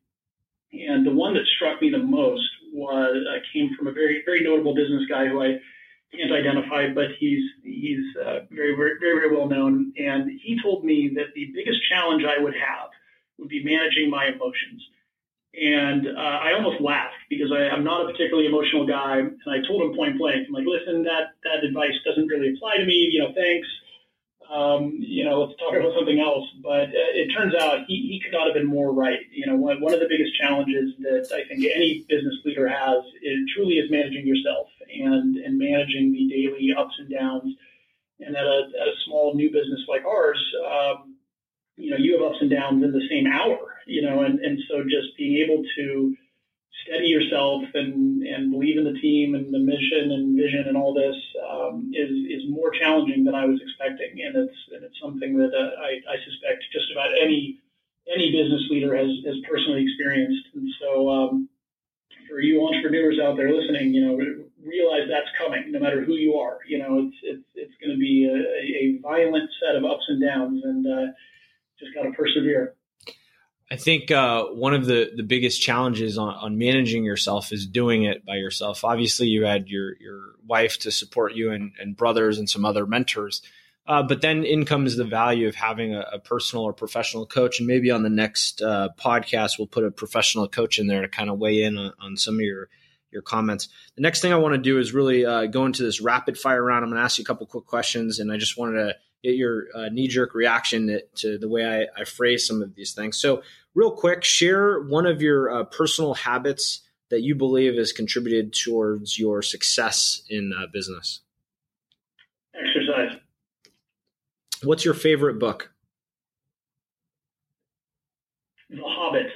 And 0.72 1.06
the 1.06 1.12
one 1.12 1.34
that 1.34 1.44
struck 1.56 1.80
me 1.80 1.90
the 1.90 1.98
most 1.98 2.48
was 2.74 3.14
uh, 3.30 3.38
came 3.52 3.70
from 3.78 3.86
a 3.86 3.92
very 3.92 4.22
very 4.26 4.42
notable 4.42 4.74
business 4.74 5.06
guy 5.08 5.26
who 5.28 5.42
I 5.42 5.56
can't 6.16 6.32
identify, 6.32 6.92
but 6.94 7.14
he's 7.18 7.42
he's 7.62 8.04
uh, 8.18 8.46
very, 8.50 8.74
very 8.76 8.98
very 9.00 9.34
well 9.34 9.48
known. 9.48 9.92
And 9.96 10.30
he 10.42 10.58
told 10.62 10.84
me 10.84 11.12
that 11.16 11.34
the 11.34 11.50
biggest 11.54 11.78
challenge 11.90 12.24
I 12.24 12.42
would 12.42 12.54
have 12.54 12.90
would 13.38 13.48
be 13.48 13.64
managing 13.64 14.10
my 14.10 14.26
emotions. 14.26 14.82
And 15.54 16.08
uh, 16.08 16.38
I 16.42 16.52
almost 16.54 16.80
laughed 16.80 17.22
because 17.30 17.52
I, 17.54 17.70
I'm 17.70 17.84
not 17.84 18.02
a 18.02 18.10
particularly 18.10 18.46
emotional 18.46 18.86
guy. 18.86 19.18
And 19.18 19.38
I 19.46 19.62
told 19.66 19.82
him 19.82 19.94
point 19.94 20.18
blank, 20.18 20.46
I'm 20.48 20.54
like, 20.54 20.66
listen, 20.66 21.04
that, 21.04 21.38
that 21.46 21.62
advice 21.62 21.94
doesn't 22.04 22.26
really 22.26 22.54
apply 22.54 22.78
to 22.78 22.84
me. 22.84 23.08
You 23.12 23.22
know, 23.22 23.32
thanks. 23.34 23.68
Um, 24.54 24.98
you 25.00 25.24
know, 25.24 25.42
let's 25.42 25.58
talk 25.58 25.74
about 25.74 25.92
something 25.98 26.20
else. 26.20 26.46
But 26.62 26.94
uh, 26.94 27.10
it 27.18 27.28
turns 27.34 27.54
out 27.54 27.84
he, 27.88 28.06
he 28.06 28.20
could 28.22 28.32
not 28.32 28.46
have 28.46 28.54
been 28.54 28.66
more 28.66 28.92
right. 28.94 29.18
You 29.32 29.46
know, 29.46 29.56
one, 29.56 29.80
one 29.80 29.92
of 29.92 30.00
the 30.00 30.06
biggest 30.08 30.38
challenges 30.40 30.94
that 31.00 31.26
I 31.34 31.42
think 31.48 31.64
any 31.64 32.06
business 32.08 32.34
leader 32.44 32.68
has 32.68 33.02
is 33.22 33.38
truly 33.54 33.74
is 33.74 33.90
managing 33.90 34.26
yourself 34.26 34.68
and, 34.88 35.36
and 35.36 35.58
managing 35.58 36.12
the 36.12 36.28
daily 36.28 36.70
ups 36.76 36.94
and 36.98 37.10
downs. 37.10 37.52
And 38.20 38.36
at 38.36 38.44
a, 38.44 38.58
at 38.80 38.88
a 38.88 38.96
small 39.06 39.34
new 39.34 39.50
business 39.50 39.80
like 39.88 40.04
ours, 40.04 40.38
um, 40.64 41.16
you 41.76 41.90
know, 41.90 41.96
you 41.96 42.14
have 42.14 42.30
ups 42.30 42.38
and 42.40 42.50
downs 42.50 42.84
in 42.84 42.92
the 42.92 43.06
same 43.10 43.26
hour, 43.26 43.58
you 43.86 44.02
know, 44.02 44.22
and, 44.22 44.38
and 44.38 44.58
so 44.70 44.84
just 44.84 45.16
being 45.18 45.42
able 45.44 45.64
to 45.76 46.16
steady 46.84 47.08
yourself 47.08 47.64
and, 47.74 48.22
and 48.22 48.52
believe 48.52 48.78
in 48.78 48.84
the 48.84 48.98
team 49.00 49.34
and 49.34 49.52
the 49.52 49.58
mission 49.58 50.12
and 50.12 50.36
vision 50.36 50.64
and 50.68 50.76
all 50.76 50.94
this 50.94 51.16
um, 51.42 51.90
is, 51.92 52.12
is 52.28 52.48
more 52.48 52.70
challenging 52.70 53.24
than 53.24 53.34
I 53.34 53.44
was 53.44 53.60
expecting. 53.60 54.20
And 54.24 54.36
it's, 54.36 54.58
and 54.72 54.84
it's 54.84 54.98
something 55.00 55.36
that 55.38 55.52
uh, 55.52 55.80
I, 55.80 55.98
I 56.04 56.16
suspect 56.24 56.64
just 56.72 56.92
about 56.92 57.10
any, 57.20 57.60
any 58.06 58.30
business 58.30 58.62
leader 58.70 58.94
has, 58.96 59.10
has 59.26 59.36
personally 59.48 59.82
experienced. 59.82 60.46
And 60.54 60.68
so, 60.80 61.08
um, 61.10 61.48
for 62.28 62.40
you 62.40 62.64
entrepreneurs 62.66 63.20
out 63.20 63.36
there 63.36 63.52
listening, 63.52 63.92
you 63.92 64.04
know, 64.04 64.16
realize 64.64 65.08
that's 65.08 65.28
coming 65.36 65.72
no 65.72 65.78
matter 65.78 66.04
who 66.04 66.14
you 66.14 66.34
are. 66.34 66.58
You 66.66 66.78
know, 66.78 67.06
it's, 67.08 67.16
it's, 67.22 67.48
it's 67.54 67.74
going 67.80 67.92
to 67.92 68.00
be 68.00 68.24
a, 68.24 68.36
a 68.36 69.00
violent 69.02 69.50
set 69.60 69.76
of 69.76 69.84
ups 69.84 70.04
and 70.08 70.22
downs 70.22 70.62
and, 70.64 70.86
uh, 70.86 71.12
just 71.78 71.94
got 71.94 72.04
to 72.04 72.12
persevere. 72.12 72.74
I 73.70 73.76
think 73.76 74.10
uh, 74.10 74.44
one 74.44 74.74
of 74.74 74.84
the, 74.86 75.10
the 75.16 75.22
biggest 75.22 75.60
challenges 75.60 76.18
on, 76.18 76.34
on 76.34 76.58
managing 76.58 77.04
yourself 77.04 77.50
is 77.50 77.66
doing 77.66 78.04
it 78.04 78.24
by 78.24 78.36
yourself. 78.36 78.84
Obviously, 78.84 79.28
you 79.28 79.44
had 79.44 79.68
your 79.68 79.96
your 79.98 80.34
wife 80.46 80.78
to 80.80 80.90
support 80.90 81.34
you 81.34 81.50
and, 81.50 81.72
and 81.80 81.96
brothers 81.96 82.38
and 82.38 82.48
some 82.48 82.64
other 82.66 82.86
mentors, 82.86 83.40
uh, 83.86 84.02
but 84.02 84.20
then 84.20 84.44
in 84.44 84.66
comes 84.66 84.96
the 84.96 85.04
value 85.04 85.48
of 85.48 85.54
having 85.54 85.94
a, 85.94 86.04
a, 86.12 86.18
personal 86.18 86.64
or 86.64 86.74
professional 86.74 87.26
coach. 87.26 87.58
And 87.58 87.66
maybe 87.66 87.90
on 87.90 88.02
the 88.02 88.10
next 88.10 88.60
uh, 88.60 88.90
podcast, 88.98 89.58
we'll 89.58 89.66
put 89.66 89.84
a 89.84 89.90
professional 89.90 90.46
coach 90.46 90.78
in 90.78 90.86
there 90.86 91.00
to 91.00 91.08
kind 91.08 91.30
of 91.30 91.38
weigh 91.38 91.62
in 91.62 91.78
on, 91.78 91.92
on 92.00 92.16
some 92.16 92.34
of 92.34 92.40
your 92.40 92.68
your 93.10 93.22
comments. 93.22 93.68
The 93.96 94.02
next 94.02 94.20
thing 94.20 94.32
I 94.32 94.36
want 94.36 94.54
to 94.54 94.60
do 94.60 94.78
is 94.78 94.92
really 94.92 95.24
uh, 95.24 95.46
go 95.46 95.64
into 95.64 95.84
this 95.84 96.00
rapid 96.00 96.36
fire 96.36 96.62
round. 96.62 96.84
I'm 96.84 96.90
going 96.90 97.00
to 97.00 97.04
ask 97.04 97.18
you 97.18 97.22
a 97.22 97.26
couple 97.26 97.46
quick 97.46 97.64
questions, 97.64 98.18
and 98.18 98.30
I 98.30 98.36
just 98.36 98.58
wanted 98.58 98.78
to 98.78 98.96
get 99.24 99.36
your 99.36 99.66
uh, 99.74 99.88
knee 99.88 100.06
jerk 100.06 100.34
reaction 100.34 100.86
to, 100.86 101.02
to, 101.16 101.38
the 101.38 101.48
way 101.48 101.64
I, 101.64 102.00
I, 102.00 102.04
phrase 102.04 102.46
some 102.46 102.62
of 102.62 102.74
these 102.74 102.92
things. 102.92 103.16
So, 103.16 103.42
real 103.74 103.90
quick, 103.90 104.22
share 104.22 104.82
one 104.82 105.06
of 105.06 105.22
your 105.22 105.50
uh, 105.50 105.64
personal 105.64 106.14
habits 106.14 106.82
that 107.10 107.22
you 107.22 107.34
believe 107.34 107.76
has 107.76 107.92
contributed 107.92 108.52
towards 108.52 109.18
your 109.18 109.40
success 109.40 110.22
in 110.28 110.52
uh, 110.56 110.66
business. 110.72 111.20
Exercise. 112.54 113.18
What's 114.62 114.84
your 114.84 114.94
favorite 114.94 115.38
book? 115.38 115.72
The 118.68 118.76
Hobbit. 118.84 119.26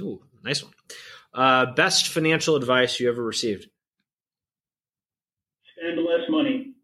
Ooh, 0.00 0.22
nice 0.42 0.62
one. 0.62 0.72
Uh, 1.32 1.66
best 1.74 2.08
financial 2.08 2.56
advice 2.56 2.98
you 2.98 3.08
ever 3.08 3.22
received? 3.22 3.68
Spend 5.76 5.98
less 5.98 6.28
money. 6.28 6.74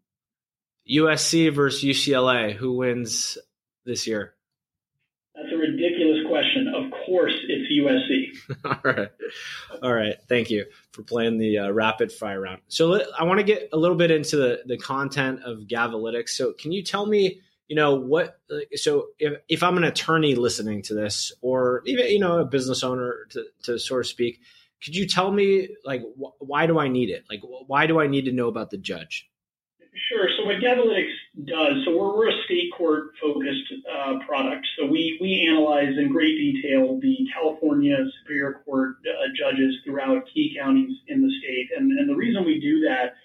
USC 0.89 1.53
versus 1.53 1.83
UCLA. 1.83 2.53
Who 2.53 2.73
wins 2.77 3.37
this 3.85 4.07
year? 4.07 4.33
That's 5.35 5.49
a 5.53 5.57
ridiculous 5.57 6.25
question. 6.27 6.67
Of 6.67 6.91
course, 7.05 7.33
it's 7.47 7.71
USC. 7.71 8.65
All 8.65 8.79
right. 8.83 9.09
All 9.83 9.93
right. 9.93 10.15
Thank 10.27 10.49
you 10.49 10.65
for 10.91 11.03
playing 11.03 11.37
the 11.37 11.59
uh, 11.59 11.71
rapid 11.71 12.11
fire 12.11 12.41
round. 12.41 12.61
So 12.67 12.87
let, 12.87 13.07
I 13.17 13.23
want 13.23 13.39
to 13.39 13.43
get 13.43 13.69
a 13.71 13.77
little 13.77 13.97
bit 13.97 14.09
into 14.09 14.37
the, 14.37 14.61
the 14.65 14.77
content 14.77 15.41
of 15.43 15.59
Gavelytics. 15.67 16.29
So 16.29 16.53
can 16.53 16.71
you 16.71 16.83
tell 16.83 17.05
me 17.05 17.41
you 17.67 17.75
know 17.75 17.95
what 17.95 18.39
so 18.75 19.07
if, 19.19 19.39
if 19.49 19.61
i'm 19.61 19.77
an 19.77 19.83
attorney 19.83 20.35
listening 20.35 20.81
to 20.81 20.93
this 20.93 21.33
or 21.41 21.81
even 21.85 22.07
you 22.07 22.19
know 22.19 22.39
a 22.39 22.45
business 22.45 22.83
owner 22.83 23.27
to, 23.29 23.43
to 23.63 23.77
sort 23.77 24.05
of 24.05 24.07
speak 24.07 24.39
could 24.81 24.95
you 24.95 25.05
tell 25.05 25.31
me 25.31 25.69
like 25.83 26.01
wh- 26.17 26.41
why 26.41 26.65
do 26.65 26.79
i 26.79 26.87
need 26.87 27.09
it 27.09 27.25
like 27.29 27.41
why 27.67 27.85
do 27.85 27.99
i 27.99 28.07
need 28.07 28.25
to 28.25 28.31
know 28.31 28.47
about 28.47 28.69
the 28.69 28.77
judge 28.77 29.29
Sure. 30.05 30.29
So 30.37 30.45
what 30.45 30.57
Gavelytics 30.61 31.15
does, 31.45 31.83
so 31.85 31.97
we're, 31.97 32.15
we're 32.15 32.29
a 32.29 32.43
state 32.45 32.71
court 32.77 33.13
focused 33.21 33.73
uh, 33.91 34.19
product. 34.27 34.65
So 34.77 34.85
we, 34.85 35.17
we 35.19 35.47
analyze 35.49 35.97
in 35.97 36.11
great 36.11 36.37
detail 36.37 36.99
the 37.01 37.17
California 37.33 37.97
Superior 38.21 38.61
Court 38.63 38.97
uh, 39.09 39.27
judges 39.35 39.75
throughout 39.83 40.23
key 40.33 40.55
counties 40.59 40.95
in 41.07 41.21
the 41.21 41.31
state. 41.39 41.69
And, 41.75 41.97
and 41.97 42.09
the 42.09 42.15
reason 42.15 42.45
we 42.45 42.59
do 42.59 42.81
that 42.81 43.15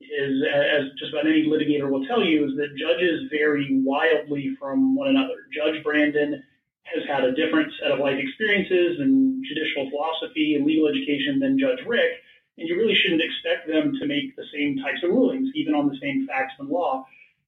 is, 0.00 0.42
as 0.46 0.90
just 0.98 1.12
about 1.12 1.26
any 1.26 1.44
litigator 1.46 1.90
will 1.90 2.06
tell 2.06 2.22
you, 2.22 2.46
is 2.46 2.56
that 2.56 2.76
judges 2.78 3.28
vary 3.30 3.82
wildly 3.82 4.54
from 4.60 4.94
one 4.94 5.08
another. 5.08 5.46
Judge 5.52 5.82
Brandon 5.82 6.42
has 6.84 7.02
had 7.08 7.24
a 7.24 7.34
different 7.34 7.72
set 7.80 7.90
of 7.90 7.98
life 7.98 8.18
experiences 8.18 8.98
and 9.00 9.44
judicial 9.46 9.90
philosophy 9.90 10.54
and 10.54 10.66
legal 10.66 10.88
education 10.88 11.38
than 11.38 11.58
Judge 11.58 11.84
Rick, 11.86 12.21
and 12.58 12.68
you 12.68 12.76
really 12.76 12.94
shouldn't 12.94 13.22
expect 13.22 13.66
them 13.66 13.92
to 13.98 14.06
make 14.06 14.36
the 14.36 14.44
same 14.52 14.76
types 14.78 15.02
of 15.02 15.10
rulings, 15.10 15.48
even 15.54 15.74
on 15.74 15.88
the 15.88 15.98
same 16.00 16.26
facts 16.26 16.54
and 16.58 16.68
law. 16.68 17.04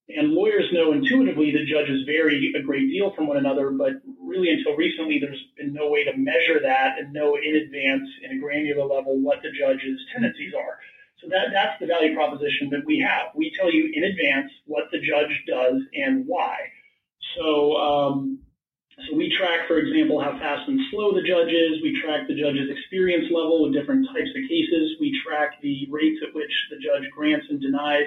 And 0.09 0.33
lawyers 0.33 0.69
know 0.73 0.93
intuitively 0.93 1.51
that 1.53 1.65
judges 1.67 2.05
vary 2.05 2.53
a 2.55 2.63
great 2.63 2.89
deal 2.91 3.13
from 3.15 3.27
one 3.27 3.39
another, 3.39 3.71
but 3.71 3.93
really 4.21 4.51
until 4.51 4.77
recently, 4.77 5.19
there's 5.19 5.43
been 5.57 5.73
no 5.73 5.89
way 5.89 6.05
to 6.05 6.17
measure 6.17 6.61
that 6.61 6.99
and 6.99 7.13
know 7.13 7.37
in 7.37 7.57
advance, 7.57 8.09
in 8.23 8.37
a 8.37 8.41
granular 8.41 8.85
level, 8.85 9.19
what 9.21 9.41
the 9.43 9.51
judge's 9.51 9.99
tendencies 10.13 10.53
are. 10.53 10.79
So 11.23 11.29
that, 11.31 11.49
that's 11.53 11.81
the 11.81 11.87
value 11.87 12.15
proposition 12.15 12.69
that 12.71 12.85
we 12.85 12.99
have. 13.01 13.33
We 13.35 13.53
tell 13.59 13.73
you 13.73 13.91
in 13.95 14.05
advance 14.05 14.53
what 14.67 14.85
the 14.93 15.01
judge 15.01 15.43
does 15.47 15.81
and 15.95 16.25
why. 16.27 16.57
So, 17.37 17.77
um, 17.77 18.44
so 19.03 19.17
we 19.17 19.27
track, 19.37 19.67
for 19.67 19.79
example, 19.79 20.23
how 20.23 20.39
fast 20.39 20.69
and 20.69 20.79
slow 20.91 21.11
the 21.13 21.27
judge 21.27 21.51
is. 21.51 21.83
We 21.83 21.99
track 22.01 22.29
the 22.29 22.39
judge's 22.39 22.71
experience 22.71 23.27
level 23.27 23.65
with 23.65 23.75
different 23.75 24.07
types 24.07 24.31
of 24.31 24.43
cases. 24.47 24.95
We 25.01 25.11
track 25.27 25.59
the 25.63 25.89
rates 25.91 26.23
at 26.23 26.35
which 26.35 26.53
the 26.71 26.79
judge 26.79 27.11
grants 27.11 27.47
and 27.51 27.61
denies 27.61 28.07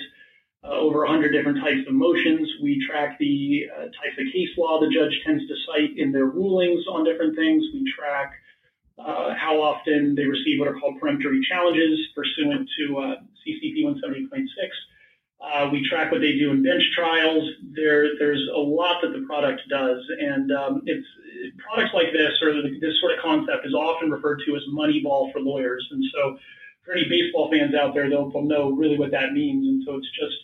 uh, 0.63 0.79
over 0.79 1.03
100 1.03 1.31
different 1.31 1.59
types 1.59 1.83
of 1.87 1.93
motions. 1.93 2.47
We 2.63 2.79
track 2.87 3.19
the 3.19 3.67
uh, 3.67 3.91
types 3.99 4.15
of 4.15 4.31
case 4.31 4.49
law 4.57 4.79
the 4.79 4.87
judge 4.87 5.11
tends 5.25 5.43
to 5.47 5.55
cite 5.67 5.97
in 5.97 6.11
their 6.11 6.31
rulings 6.31 6.87
on 6.87 7.03
different 7.03 7.35
things. 7.35 7.63
We 7.73 7.83
track 7.91 8.31
uh, 8.97 9.35
how 9.35 9.59
often 9.61 10.15
they 10.15 10.25
receive 10.25 10.59
what 10.59 10.67
are 10.67 10.79
called 10.79 10.99
peremptory 10.99 11.41
challenges 11.47 11.99
pursuant 12.15 12.67
to 12.79 12.97
uh, 12.97 13.15
CCP 13.43 13.83
178.6. 13.83 14.47
Uh, 15.39 15.69
we 15.71 15.87
track 15.87 16.11
what 16.11 16.21
they 16.21 16.33
do 16.33 16.51
in 16.51 16.63
bench 16.63 16.83
trials. 16.95 17.47
There, 17.75 18.17
there's 18.17 18.43
a 18.53 18.57
lot 18.57 19.01
that 19.03 19.13
the 19.13 19.23
product 19.27 19.61
does, 19.69 20.01
and 20.19 20.51
um, 20.51 20.81
it's 20.85 21.05
products 21.57 21.93
like 21.93 22.11
this 22.11 22.33
or 22.41 22.61
this 22.61 22.99
sort 22.99 23.13
of 23.13 23.19
concept 23.21 23.65
is 23.65 23.73
often 23.73 24.09
referred 24.09 24.41
to 24.47 24.55
as 24.55 24.63
Moneyball 24.73 25.31
for 25.31 25.39
lawyers. 25.39 25.87
And 25.91 26.03
so, 26.13 26.37
for 26.83 26.93
any 26.93 27.07
baseball 27.07 27.51
fans 27.51 27.75
out 27.75 27.93
there, 27.93 28.09
they'll, 28.09 28.31
they'll 28.31 28.49
know 28.49 28.71
really 28.71 28.97
what 28.97 29.11
that 29.11 29.33
means. 29.33 29.67
And 29.67 29.83
so, 29.85 29.95
it's 29.97 30.09
just 30.17 30.35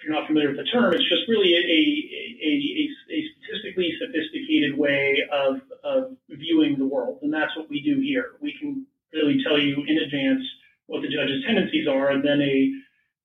if 0.00 0.08
you're 0.08 0.16
not 0.16 0.26
familiar 0.26 0.48
with 0.48 0.56
the 0.56 0.64
term, 0.64 0.94
it's 0.94 1.08
just 1.08 1.28
really 1.28 1.52
a, 1.52 1.60
a, 1.60 2.48
a, 2.48 2.88
a 3.12 3.20
statistically 3.36 3.92
sophisticated 4.00 4.78
way 4.78 5.18
of, 5.30 5.60
of 5.84 6.16
viewing 6.30 6.78
the 6.78 6.86
world. 6.86 7.18
And 7.20 7.32
that's 7.32 7.54
what 7.54 7.68
we 7.68 7.82
do 7.82 8.00
here. 8.00 8.32
We 8.40 8.56
can 8.58 8.86
really 9.12 9.42
tell 9.44 9.58
you 9.58 9.84
in 9.86 9.98
advance 9.98 10.42
what 10.86 11.02
the 11.02 11.08
judge's 11.08 11.44
tendencies 11.44 11.86
are, 11.86 12.10
and 12.10 12.24
then 12.24 12.40
a 12.40 12.72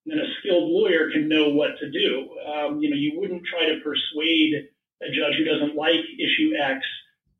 then 0.06 0.18
a 0.18 0.28
skilled 0.38 0.70
lawyer 0.70 1.10
can 1.10 1.28
know 1.28 1.50
what 1.50 1.78
to 1.80 1.90
do. 1.90 2.30
Um, 2.46 2.80
you 2.80 2.90
know, 2.90 2.96
you 2.96 3.18
wouldn't 3.18 3.44
try 3.44 3.66
to 3.66 3.80
persuade 3.80 4.68
a 5.02 5.10
judge 5.10 5.36
who 5.36 5.44
doesn't 5.44 5.76
like 5.76 6.00
issue 6.18 6.54
X 6.56 6.80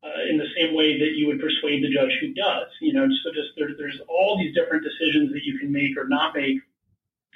uh, 0.03 0.29
in 0.29 0.37
the 0.37 0.47
same 0.55 0.75
way 0.75 0.99
that 0.99 1.15
you 1.15 1.27
would 1.27 1.39
persuade 1.39 1.83
the 1.83 1.89
judge 1.89 2.11
who 2.21 2.33
does. 2.33 2.67
You 2.81 2.93
know, 2.93 3.07
so 3.23 3.31
just 3.31 3.55
there, 3.57 3.69
there's 3.77 3.99
all 4.07 4.37
these 4.37 4.53
different 4.53 4.83
decisions 4.83 5.31
that 5.33 5.43
you 5.43 5.57
can 5.57 5.71
make 5.71 5.97
or 5.97 6.07
not 6.07 6.35
make 6.35 6.59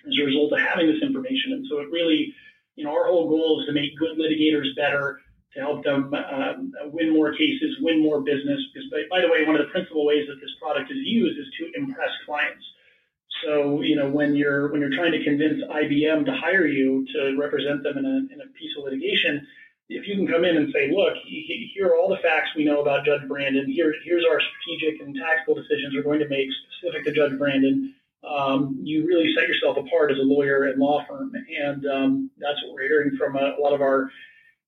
as 0.06 0.14
a 0.20 0.26
result 0.26 0.54
of 0.54 0.60
having 0.60 0.88
this 0.88 1.02
information. 1.02 1.54
And 1.54 1.66
so 1.70 1.80
it 1.80 1.90
really, 1.92 2.34
you 2.76 2.84
know, 2.84 2.92
our 2.92 3.08
whole 3.08 3.30
goal 3.30 3.62
is 3.62 3.68
to 3.68 3.74
make 3.74 3.98
good 3.98 4.18
litigators 4.18 4.76
better, 4.76 5.22
to 5.54 5.60
help 5.60 5.84
them 5.84 6.14
um, 6.14 6.72
win 6.92 7.14
more 7.14 7.34
cases, 7.34 7.78
win 7.82 8.02
more 8.02 8.22
business. 8.22 8.60
Because, 8.74 8.90
by, 8.90 9.04
by, 9.10 9.22
the 9.22 9.32
way, 9.32 9.46
one 9.46 9.56
of 9.56 9.62
the 9.66 9.72
principal 9.72 10.06
ways 10.06 10.28
that 10.28 10.40
this 10.40 10.52
product 10.62 10.92
is 10.92 10.98
used 11.02 11.40
is 11.40 11.48
to 11.60 11.72
impress 11.80 12.12
clients. 12.26 12.64
So, 13.44 13.82
you 13.82 13.96
know, 13.96 14.10
when 14.10 14.36
you're 14.36 14.72
when 14.72 14.82
you're 14.82 14.96
trying 14.96 15.12
to 15.14 15.24
convince 15.24 15.64
IBM 15.64 16.26
to 16.26 16.34
hire 16.34 16.66
you 16.66 17.06
to 17.14 17.38
represent 17.38 17.84
them 17.84 17.98
in 17.98 18.06
a, 18.06 18.34
in 18.34 18.42
a 18.42 18.48
piece 18.54 18.72
of 18.78 18.84
litigation, 18.84 19.46
if 19.90 20.08
you 20.08 20.16
can 20.16 20.28
come 20.28 20.46
in 20.46 20.58
and 20.58 20.72
say, 20.74 20.92
look, 20.92 21.14
here 21.26 21.88
are 21.88 21.98
all 21.98 22.10
the 22.10 22.22
facts 22.22 22.50
we 22.56 22.64
know 22.64 22.82
about 22.82 23.06
Judge 23.06 23.28
Brandon. 23.28 23.70
Here, 23.70 23.94
here's 24.06 24.24
our 24.30 24.40
strategic 24.40 25.02
and 25.02 25.16
tactical 25.16 25.56
decisions 25.56 25.94
we're 25.96 26.04
going 26.04 26.20
to 26.20 26.30
make 26.30 26.48
specific 26.80 27.06
to 27.06 27.12
Judge 27.12 27.38
Brandon 27.38 27.94
um, 28.24 28.80
you 28.84 29.06
really 29.06 29.34
set 29.36 29.48
yourself 29.48 29.78
apart 29.78 30.12
as 30.12 30.18
a 30.18 30.22
lawyer 30.22 30.66
and 30.66 30.80
law 30.80 31.04
firm. 31.08 31.34
And 31.36 31.86
um, 31.88 32.32
that's 32.38 32.62
what 32.64 32.74
we're 32.74 32.88
hearing 32.88 33.18
from 33.18 33.36
a, 33.36 33.56
lot 33.60 33.74
of 33.74 33.82
our 33.82 34.10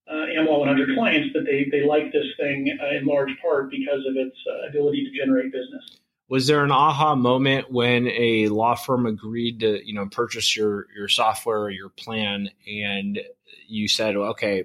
uh, 0.07 0.25
AmLaw 0.38 0.59
100 0.59 0.95
clients 0.95 1.33
that 1.33 1.45
they, 1.45 1.67
they 1.71 1.86
like 1.86 2.12
this 2.12 2.25
thing 2.39 2.77
uh, 2.81 2.97
in 2.97 3.05
large 3.05 3.31
part 3.41 3.69
because 3.69 4.05
of 4.07 4.15
its 4.15 4.36
uh, 4.49 4.67
ability 4.67 5.05
to 5.05 5.17
generate 5.17 5.51
business. 5.51 5.99
Was 6.34 6.48
there 6.48 6.63
an 6.63 6.72
aha 6.72 7.13
moment 7.13 7.72
when 7.72 8.08
a 8.08 8.48
law 8.48 8.74
firm 8.74 9.06
agreed 9.06 9.60
to, 9.60 9.86
you 9.86 9.93
know, 9.93 10.08
purchase 10.08 10.56
your 10.56 10.88
your 10.96 11.08
software 11.08 11.60
or 11.60 11.69
your 11.69 11.89
plan, 11.89 12.50
and 12.65 13.19
you 13.67 13.88
said, 13.88 14.15
"Okay, 14.15 14.63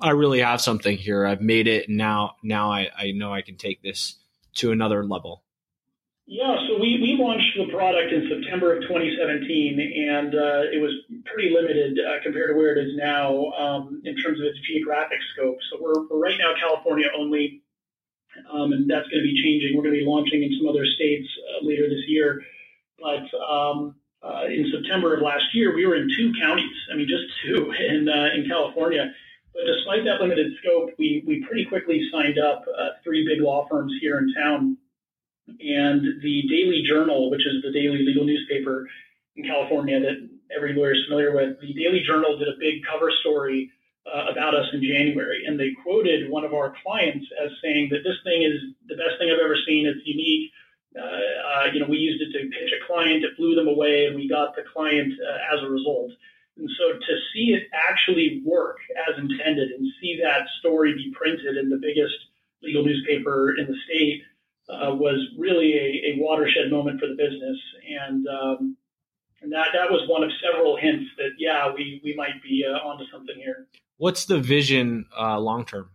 I 0.00 0.10
really 0.10 0.38
have 0.38 0.60
something 0.60 0.96
here. 0.96 1.26
I've 1.26 1.40
made 1.40 1.66
it, 1.66 1.88
and 1.88 1.98
now 1.98 2.36
now 2.44 2.70
I, 2.70 2.88
I 2.96 3.10
know 3.10 3.34
I 3.34 3.42
can 3.42 3.56
take 3.56 3.82
this 3.82 4.14
to 4.58 4.70
another 4.70 5.04
level." 5.04 5.42
Yeah, 6.26 6.54
so 6.68 6.78
we, 6.78 7.00
we 7.02 7.16
launched 7.18 7.58
the 7.58 7.66
product 7.74 8.12
in 8.12 8.28
September 8.30 8.76
of 8.76 8.82
2017, 8.82 9.80
and 10.08 10.36
uh, 10.36 10.70
it 10.70 10.80
was 10.80 10.92
pretty 11.24 11.50
limited 11.52 11.98
uh, 11.98 12.22
compared 12.22 12.50
to 12.50 12.56
where 12.56 12.78
it 12.78 12.86
is 12.86 12.94
now 12.94 13.50
um, 13.58 14.02
in 14.04 14.14
terms 14.18 14.38
of 14.38 14.46
its 14.46 14.60
geographic 14.60 15.18
scope. 15.34 15.58
So 15.68 15.78
we're, 15.80 16.06
we're 16.08 16.22
right 16.22 16.38
now 16.38 16.54
California 16.60 17.08
only, 17.18 17.61
um, 18.52 18.72
and 18.72 18.88
that's 18.88 19.08
going 19.08 19.22
to 19.22 19.28
be 19.28 19.40
changing. 19.42 19.76
We're 19.76 19.82
going 19.82 19.94
to 19.94 20.00
be 20.00 20.06
launching 20.06 20.42
in 20.42 20.52
some 20.58 20.68
other 20.68 20.84
states 20.84 21.28
uh, 21.50 21.66
later 21.66 21.88
this 21.88 22.04
year. 22.06 22.42
But 23.00 23.26
um, 23.38 23.94
uh, 24.22 24.46
in 24.46 24.70
September 24.70 25.14
of 25.14 25.22
last 25.22 25.44
year, 25.54 25.74
we 25.74 25.86
were 25.86 25.96
in 25.96 26.08
two 26.16 26.32
counties. 26.40 26.76
I 26.92 26.96
mean, 26.96 27.08
just 27.08 27.24
two 27.44 27.72
in 27.88 28.08
uh, 28.08 28.34
in 28.34 28.48
California. 28.48 29.12
But 29.52 29.62
despite 29.66 30.04
that 30.04 30.20
limited 30.20 30.52
scope, 30.62 30.90
we 30.98 31.22
we 31.26 31.44
pretty 31.44 31.66
quickly 31.66 32.00
signed 32.10 32.38
up 32.38 32.64
uh, 32.66 33.00
three 33.04 33.26
big 33.26 33.42
law 33.42 33.66
firms 33.70 33.92
here 34.00 34.18
in 34.18 34.32
town 34.34 34.78
and 35.48 36.22
the 36.22 36.42
Daily 36.48 36.82
Journal, 36.86 37.30
which 37.30 37.46
is 37.46 37.62
the 37.62 37.72
daily 37.72 37.98
legal 38.06 38.24
newspaper 38.24 38.88
in 39.36 39.44
California 39.44 40.00
that 40.00 40.28
every 40.54 40.74
lawyer 40.74 40.92
is 40.92 41.04
familiar 41.08 41.34
with, 41.34 41.60
the 41.60 41.72
Daily 41.74 42.02
Journal 42.06 42.38
did 42.38 42.48
a 42.48 42.58
big 42.58 42.84
cover 42.84 43.10
story 43.20 43.70
uh, 44.06 44.26
about 44.30 44.54
us 44.54 44.66
in 44.72 44.82
January, 44.82 45.44
and 45.46 45.58
they 45.58 45.72
quoted 45.82 46.30
one 46.30 46.44
of 46.44 46.54
our 46.54 46.74
clients 46.82 47.26
as 47.42 47.50
saying 47.62 47.88
that 47.90 48.02
this 48.04 48.16
thing 48.24 48.42
is 48.42 48.58
the 48.88 48.96
best 48.96 49.18
thing 49.18 49.30
I've 49.30 49.44
ever 49.44 49.56
seen. 49.66 49.86
It's 49.86 50.06
unique. 50.06 50.50
Uh, 50.96 51.02
uh, 51.02 51.66
you 51.72 51.80
know, 51.80 51.86
we 51.88 51.96
used 51.96 52.20
it 52.20 52.32
to 52.32 52.50
pitch 52.50 52.72
a 52.72 52.86
client. 52.86 53.24
It 53.24 53.36
blew 53.36 53.54
them 53.54 53.68
away, 53.68 54.06
and 54.06 54.16
we 54.16 54.28
got 54.28 54.54
the 54.54 54.62
client 54.72 55.12
uh, 55.12 55.56
as 55.56 55.62
a 55.62 55.70
result. 55.70 56.12
And 56.58 56.68
so 56.78 56.98
to 56.98 57.14
see 57.32 57.54
it 57.54 57.68
actually 57.72 58.42
work 58.44 58.76
as 59.08 59.16
intended 59.18 59.70
and 59.70 59.88
see 60.00 60.20
that 60.22 60.46
story 60.60 60.92
be 60.94 61.12
printed 61.16 61.56
in 61.56 61.70
the 61.70 61.78
biggest 61.78 62.14
legal 62.62 62.84
newspaper 62.84 63.56
in 63.56 63.66
the 63.66 63.76
state 63.86 64.22
uh, 64.68 64.94
was 64.94 65.18
really 65.38 65.74
a, 65.74 66.12
a, 66.12 66.18
watershed 66.18 66.70
moment 66.70 67.00
for 67.00 67.08
the 67.08 67.14
business, 67.14 67.58
and 67.88 68.26
um, 68.28 68.76
and 69.42 69.52
that 69.52 69.68
that 69.74 69.90
was 69.90 70.08
one 70.08 70.22
of 70.22 70.30
several 70.42 70.76
hints 70.76 71.10
that 71.18 71.30
yeah, 71.38 71.72
we 71.72 72.00
we 72.04 72.14
might 72.14 72.40
be 72.42 72.64
uh, 72.64 72.78
onto 72.86 73.04
something 73.10 73.34
here. 73.36 73.66
What's 74.02 74.24
the 74.24 74.40
vision 74.40 75.06
uh, 75.14 75.38
long 75.38 75.64
term? 75.64 75.94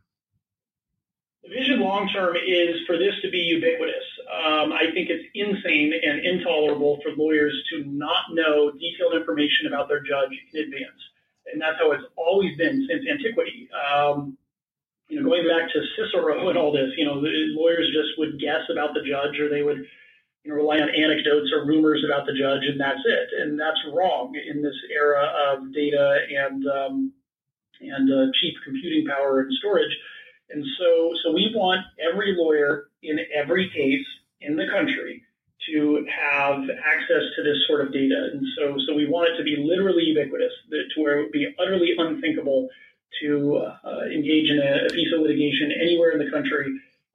The 1.44 1.50
vision 1.52 1.82
long 1.84 2.08
term 2.08 2.38
is 2.38 2.80
for 2.88 2.96
this 2.96 3.12
to 3.22 3.30
be 3.30 3.44
ubiquitous. 3.52 4.08
Um, 4.32 4.72
I 4.72 4.88
think 4.96 5.12
it's 5.12 5.28
insane 5.36 5.92
and 5.92 6.24
intolerable 6.24 7.04
for 7.04 7.12
lawyers 7.20 7.52
to 7.74 7.84
not 7.84 8.32
know 8.32 8.72
detailed 8.72 9.20
information 9.20 9.68
about 9.68 9.90
their 9.92 10.00
judge 10.00 10.32
in 10.32 10.56
advance, 10.56 11.04
and 11.52 11.60
that's 11.60 11.84
how 11.84 11.92
it's 11.92 12.08
always 12.16 12.56
been 12.56 12.88
since 12.88 13.04
antiquity. 13.12 13.68
Um, 13.76 14.38
you 15.10 15.20
know, 15.20 15.28
going 15.28 15.44
back 15.44 15.68
to 15.76 15.84
Cicero 16.00 16.48
and 16.48 16.58
all 16.58 16.72
this, 16.72 16.96
you 16.96 17.04
know, 17.04 17.20
lawyers 17.20 17.92
just 17.92 18.16
would 18.20 18.40
guess 18.40 18.72
about 18.72 18.96
the 18.96 19.04
judge 19.04 19.36
or 19.36 19.52
they 19.52 19.64
would, 19.64 19.84
you 20.46 20.52
know, 20.52 20.56
rely 20.56 20.80
on 20.80 20.88
anecdotes 20.96 21.52
or 21.52 21.68
rumors 21.68 22.08
about 22.08 22.26
the 22.26 22.40
judge 22.40 22.64
and 22.72 22.80
that's 22.80 23.04
it. 23.04 23.28
And 23.44 23.60
that's 23.60 23.84
wrong 23.92 24.32
in 24.32 24.64
this 24.64 24.80
era 24.96 25.28
of 25.52 25.74
data 25.76 26.24
and, 26.32 26.64
um, 26.68 27.14
and 27.82 28.12
uh, 28.12 28.32
cheap 28.40 28.56
computing 28.64 29.06
power 29.06 29.42
and 29.42 29.54
storage. 29.60 29.96
And 30.50 30.64
so, 30.80 31.12
so 31.24 31.34
we 31.34 31.52
want 31.56 31.82
every 32.00 32.36
lawyer 32.38 32.90
in 33.04 33.20
every 33.36 33.70
case 33.70 34.06
in 34.42 34.56
the 34.56 34.66
country 34.72 35.24
to 35.70 36.06
have 36.08 36.64
access 36.86 37.24
to 37.36 37.44
this 37.44 37.58
sort 37.68 37.82
of 37.82 37.92
data. 37.92 38.30
And 38.32 38.46
so, 38.58 38.78
so 38.88 38.96
we 38.96 39.08
want 39.08 39.30
it 39.34 39.38
to 39.38 39.44
be 39.44 39.58
literally 39.60 40.04
ubiquitous, 40.04 40.54
to 40.72 41.02
where 41.02 41.20
it 41.20 41.24
would 41.24 41.32
be 41.32 41.54
utterly 41.60 41.92
unthinkable 41.98 42.70
to 43.22 43.58
uh, 43.84 44.06
engage 44.14 44.50
in 44.50 44.60
a, 44.60 44.88
piece 44.94 45.12
of 45.14 45.22
litigation 45.22 45.72
anywhere 45.82 46.12
in 46.12 46.20
the 46.20 46.30
country 46.32 46.68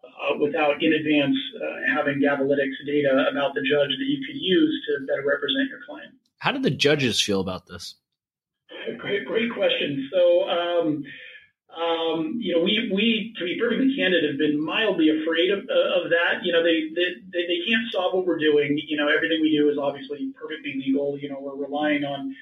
uh, 0.04 0.36
without 0.38 0.82
in 0.82 0.92
advance 0.92 1.36
uh, 1.56 1.94
having 1.94 2.20
Gavelytics 2.20 2.76
data 2.86 3.26
about 3.30 3.54
the 3.54 3.62
judge 3.62 3.90
that 3.90 4.06
you 4.06 4.18
could 4.26 4.36
use 4.36 4.82
to 4.88 5.06
better 5.06 5.24
represent 5.26 5.68
your 5.68 5.80
client. 5.86 6.12
How 6.38 6.52
did 6.52 6.62
the 6.62 6.70
judges 6.70 7.20
feel 7.20 7.40
about 7.40 7.66
this? 7.66 7.94
Great, 8.98 9.24
great 9.26 9.52
question. 9.54 10.10
So, 10.12 10.48
um, 10.48 11.04
um, 11.72 12.36
you 12.38 12.54
know, 12.54 12.62
we, 12.62 12.90
we, 12.92 13.34
to 13.38 13.44
be 13.44 13.56
perfectly 13.58 13.94
candid, 13.96 14.28
have 14.28 14.38
been 14.38 14.62
mildly 14.62 15.08
afraid 15.08 15.50
of, 15.50 15.60
of 15.60 16.10
that. 16.10 16.44
You 16.44 16.52
know, 16.52 16.62
they, 16.62 16.92
they, 16.94 17.46
they 17.46 17.60
can't 17.66 17.88
stop 17.88 18.12
what 18.12 18.26
we're 18.26 18.38
doing. 18.38 18.78
You 18.86 18.96
know, 18.96 19.08
everything 19.08 19.40
we 19.40 19.56
do 19.56 19.70
is 19.70 19.78
obviously 19.78 20.32
perfectly 20.38 20.74
legal. 20.76 21.18
You 21.18 21.30
know, 21.30 21.38
we're 21.40 21.56
relying 21.56 22.04
on 22.04 22.34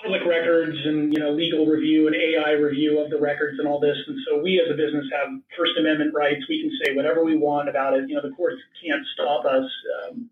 public 0.00 0.22
records 0.24 0.76
and, 0.84 1.12
you 1.12 1.18
know, 1.18 1.30
legal 1.30 1.66
review 1.66 2.06
and 2.06 2.14
AI 2.14 2.52
review 2.52 3.00
of 3.00 3.10
the 3.10 3.18
records 3.18 3.58
and 3.58 3.63
all 3.74 3.80
this. 3.82 3.98
And 4.06 4.18
so 4.22 4.38
we 4.38 4.62
as 4.62 4.70
a 4.70 4.78
business 4.78 5.04
have 5.10 5.34
First 5.58 5.74
Amendment 5.78 6.14
rights. 6.14 6.46
We 6.48 6.62
can 6.62 6.70
say 6.78 6.94
whatever 6.94 7.26
we 7.26 7.34
want 7.34 7.68
about 7.68 7.98
it. 7.98 8.06
You 8.08 8.14
know, 8.14 8.22
the 8.22 8.34
courts 8.38 8.62
can't 8.78 9.02
stop 9.14 9.44
us. 9.44 9.66
Um, 9.98 10.30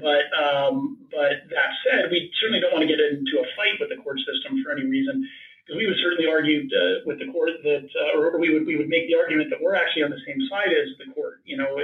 but 0.00 0.24
um, 0.32 1.04
but 1.12 1.44
that 1.52 1.70
said, 1.84 2.08
we 2.08 2.32
certainly 2.40 2.64
don't 2.64 2.72
want 2.72 2.88
to 2.88 2.88
get 2.88 3.04
into 3.04 3.36
a 3.36 3.46
fight 3.52 3.76
with 3.76 3.92
the 3.92 4.00
court 4.00 4.16
system 4.24 4.64
for 4.64 4.72
any 4.72 4.88
reason 4.88 5.28
because 5.60 5.76
we 5.76 5.84
would 5.84 6.00
certainly 6.00 6.24
argue 6.24 6.64
uh, 6.72 7.04
with 7.04 7.20
the 7.20 7.28
court 7.28 7.60
that, 7.64 7.84
uh, 7.84 8.16
or 8.16 8.40
we 8.40 8.48
would 8.48 8.64
we 8.64 8.80
would 8.80 8.88
make 8.88 9.04
the 9.12 9.16
argument 9.16 9.52
that 9.52 9.60
we're 9.60 9.76
actually 9.76 10.08
on 10.08 10.12
the 10.12 10.24
same 10.24 10.40
side 10.48 10.72
as 10.72 10.96
the 10.96 11.12
court. 11.12 11.44
You 11.44 11.60
know, 11.60 11.76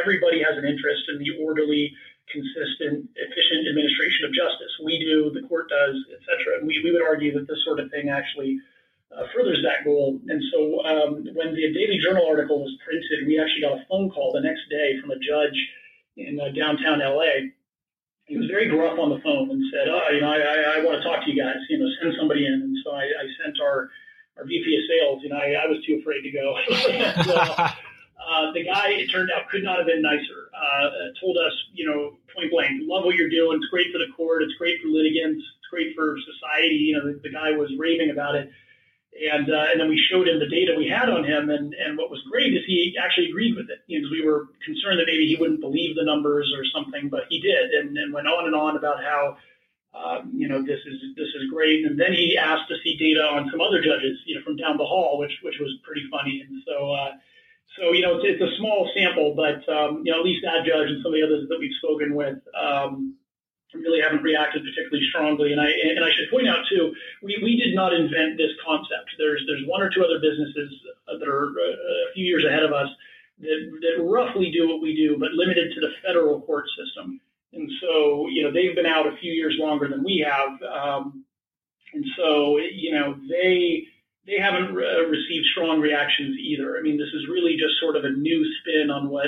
everybody 0.00 0.40
has 0.40 0.56
an 0.56 0.64
interest 0.64 1.04
in 1.12 1.20
the 1.20 1.36
orderly, 1.44 1.92
consistent, 2.32 3.12
efficient 3.12 3.68
administration 3.68 4.24
of 4.24 4.32
justice. 4.32 4.72
We 4.80 4.96
do, 5.04 5.28
the 5.36 5.44
court 5.44 5.68
does, 5.68 5.96
etc. 6.16 6.60
And 6.60 6.68
we, 6.68 6.80
we 6.80 6.92
would 6.92 7.04
argue 7.04 7.32
that 7.36 7.44
this 7.44 7.60
sort 7.64 7.80
of 7.80 7.92
thing 7.92 8.08
actually 8.08 8.56
uh, 9.16 9.26
furthers 9.34 9.62
that 9.62 9.84
goal. 9.84 10.20
And 10.28 10.42
so 10.52 10.84
um, 10.84 11.26
when 11.34 11.54
the 11.54 11.72
Daily 11.72 11.98
Journal 12.02 12.26
article 12.28 12.60
was 12.60 12.76
printed, 12.84 13.26
we 13.26 13.38
actually 13.38 13.62
got 13.62 13.78
a 13.78 13.86
phone 13.88 14.10
call 14.10 14.32
the 14.32 14.42
next 14.42 14.68
day 14.70 15.00
from 15.00 15.10
a 15.10 15.18
judge 15.18 15.56
in 16.16 16.38
uh, 16.40 16.50
downtown 16.54 17.00
LA 17.00 17.54
he 18.26 18.36
was 18.36 18.48
very 18.48 18.68
gruff 18.68 18.98
on 18.98 19.10
the 19.10 19.20
phone 19.20 19.50
and 19.50 19.62
said, 19.72 19.88
"Oh, 19.88 20.00
you 20.10 20.20
know, 20.20 20.32
I, 20.32 20.40
I, 20.40 20.56
I 20.78 20.84
want 20.84 20.96
to 20.96 21.04
talk 21.04 21.24
to 21.24 21.30
you 21.30 21.36
guys. 21.36 21.56
You 21.68 21.78
know, 21.78 21.88
send 22.00 22.14
somebody 22.18 22.46
in." 22.46 22.54
And 22.54 22.76
so 22.84 22.92
I, 22.92 23.04
I 23.04 23.24
sent 23.42 23.60
our 23.60 23.90
our 24.38 24.44
VP 24.44 24.64
of 24.64 24.82
sales. 24.88 25.22
Know, 25.24 25.36
I, 25.36 25.64
I 25.64 25.66
was 25.68 25.84
too 25.84 26.00
afraid 26.00 26.22
to 26.22 26.32
go. 26.32 26.56
and, 26.88 27.28
uh, 27.28 27.70
uh, 28.24 28.52
the 28.52 28.64
guy, 28.64 28.96
it 28.96 29.08
turned 29.12 29.28
out, 29.30 29.48
could 29.50 29.62
not 29.62 29.76
have 29.76 29.86
been 29.86 30.00
nicer. 30.00 30.48
Uh, 30.56 31.12
told 31.20 31.36
us, 31.36 31.52
you 31.74 31.84
know, 31.84 32.16
point 32.34 32.50
blank, 32.50 32.80
love 32.88 33.04
what 33.04 33.14
you're 33.16 33.28
doing. 33.28 33.58
It's 33.60 33.68
great 33.68 33.92
for 33.92 33.98
the 33.98 34.10
court. 34.16 34.42
It's 34.42 34.54
great 34.54 34.80
for 34.80 34.88
litigants. 34.88 35.44
It's 35.44 35.68
great 35.70 35.94
for 35.94 36.16
society. 36.24 36.76
You 36.76 36.96
know, 36.96 37.04
the, 37.12 37.20
the 37.22 37.30
guy 37.30 37.52
was 37.52 37.70
raving 37.76 38.10
about 38.10 38.34
it. 38.34 38.50
And, 39.14 39.46
uh, 39.46 39.70
and 39.70 39.80
then 39.80 39.88
we 39.88 40.00
showed 40.10 40.26
him 40.26 40.40
the 40.40 40.50
data 40.50 40.74
we 40.76 40.88
had 40.88 41.08
on 41.08 41.22
him. 41.22 41.48
And, 41.48 41.72
and 41.74 41.96
what 41.96 42.10
was 42.10 42.20
great 42.30 42.52
is 42.52 42.66
he 42.66 42.96
actually 42.98 43.30
agreed 43.30 43.54
with 43.54 43.70
it 43.70 43.78
because 43.86 44.10
we 44.10 44.26
were 44.26 44.48
concerned 44.66 44.98
that 44.98 45.06
maybe 45.06 45.26
he 45.26 45.36
wouldn't 45.38 45.60
believe 45.60 45.94
the 45.94 46.04
numbers 46.04 46.52
or 46.56 46.64
something, 46.74 47.08
but 47.08 47.30
he 47.30 47.40
did 47.40 47.70
and, 47.70 47.96
and 47.96 48.12
went 48.12 48.26
on 48.26 48.46
and 48.46 48.56
on 48.56 48.76
about 48.76 48.98
how, 49.04 49.36
um, 49.94 50.32
you 50.34 50.48
know, 50.48 50.62
this 50.62 50.80
is, 50.82 50.98
this 51.14 51.30
is 51.38 51.50
great. 51.52 51.86
And 51.86 51.98
then 51.98 52.12
he 52.12 52.36
asked 52.36 52.68
to 52.68 52.76
see 52.82 52.98
data 52.98 53.22
on 53.22 53.48
some 53.52 53.60
other 53.60 53.78
judges, 53.80 54.18
you 54.26 54.34
know, 54.34 54.42
from 54.42 54.56
down 54.56 54.76
the 54.76 54.84
hall, 54.84 55.18
which, 55.18 55.38
which 55.42 55.60
was 55.60 55.70
pretty 55.86 56.02
funny. 56.10 56.42
And 56.42 56.62
so, 56.66 56.90
uh, 56.90 57.12
so, 57.78 57.92
you 57.92 58.02
know, 58.02 58.18
it's, 58.18 58.26
it's 58.26 58.42
a 58.42 58.56
small 58.58 58.90
sample, 58.94 59.34
but, 59.38 59.62
um, 59.70 60.02
you 60.04 60.10
know, 60.10 60.18
at 60.18 60.24
least 60.24 60.42
that 60.42 60.66
judge 60.66 60.90
and 60.90 61.02
some 61.02 61.14
of 61.14 61.18
the 61.18 61.22
others 61.22 61.46
that 61.48 61.58
we've 61.58 61.78
spoken 61.78 62.14
with, 62.14 62.38
um, 62.58 63.14
really 63.74 64.00
haven't 64.00 64.22
reacted 64.22 64.62
particularly 64.62 65.04
strongly. 65.10 65.52
And 65.52 65.60
I 65.60 65.68
and 65.68 66.04
I 66.04 66.10
should 66.14 66.30
point 66.30 66.48
out 66.48 66.64
too, 66.70 66.94
we, 67.22 67.38
we 67.42 67.56
did 67.56 67.74
not 67.74 67.92
invent 67.92 68.38
this 68.38 68.52
concept. 68.64 69.10
There's 69.18 69.42
there's 69.46 69.62
one 69.66 69.82
or 69.82 69.90
two 69.90 70.04
other 70.04 70.18
businesses 70.20 70.70
that 71.06 71.28
are 71.28 71.50
uh, 71.50 72.10
a 72.10 72.12
few 72.14 72.24
years 72.24 72.44
ahead 72.44 72.62
of 72.62 72.72
us 72.72 72.88
that, 73.40 73.60
that 73.82 74.02
roughly 74.02 74.50
do 74.50 74.68
what 74.68 74.80
we 74.80 74.94
do, 74.94 75.16
but 75.18 75.32
limited 75.32 75.72
to 75.74 75.80
the 75.80 75.92
federal 76.06 76.40
court 76.42 76.66
system. 76.78 77.20
And 77.52 77.70
so 77.80 78.26
you 78.30 78.42
know 78.42 78.52
they've 78.52 78.74
been 78.74 78.86
out 78.86 79.06
a 79.06 79.16
few 79.18 79.32
years 79.32 79.56
longer 79.58 79.88
than 79.88 80.02
we 80.02 80.26
have, 80.26 80.58
um, 80.62 81.24
and 81.92 82.04
so 82.16 82.58
you 82.58 82.92
know 82.92 83.14
they 83.28 83.86
they 84.26 84.40
haven't 84.40 84.74
re- 84.74 85.06
received 85.06 85.46
strong 85.52 85.80
reactions 85.80 86.36
either. 86.38 86.76
I 86.78 86.82
mean, 86.82 86.96
this 86.98 87.12
is 87.14 87.28
really 87.28 87.56
just 87.56 87.78
sort 87.80 87.96
of 87.96 88.04
a 88.04 88.10
new 88.10 88.44
spin 88.60 88.90
on 88.90 89.08
what 89.08 89.26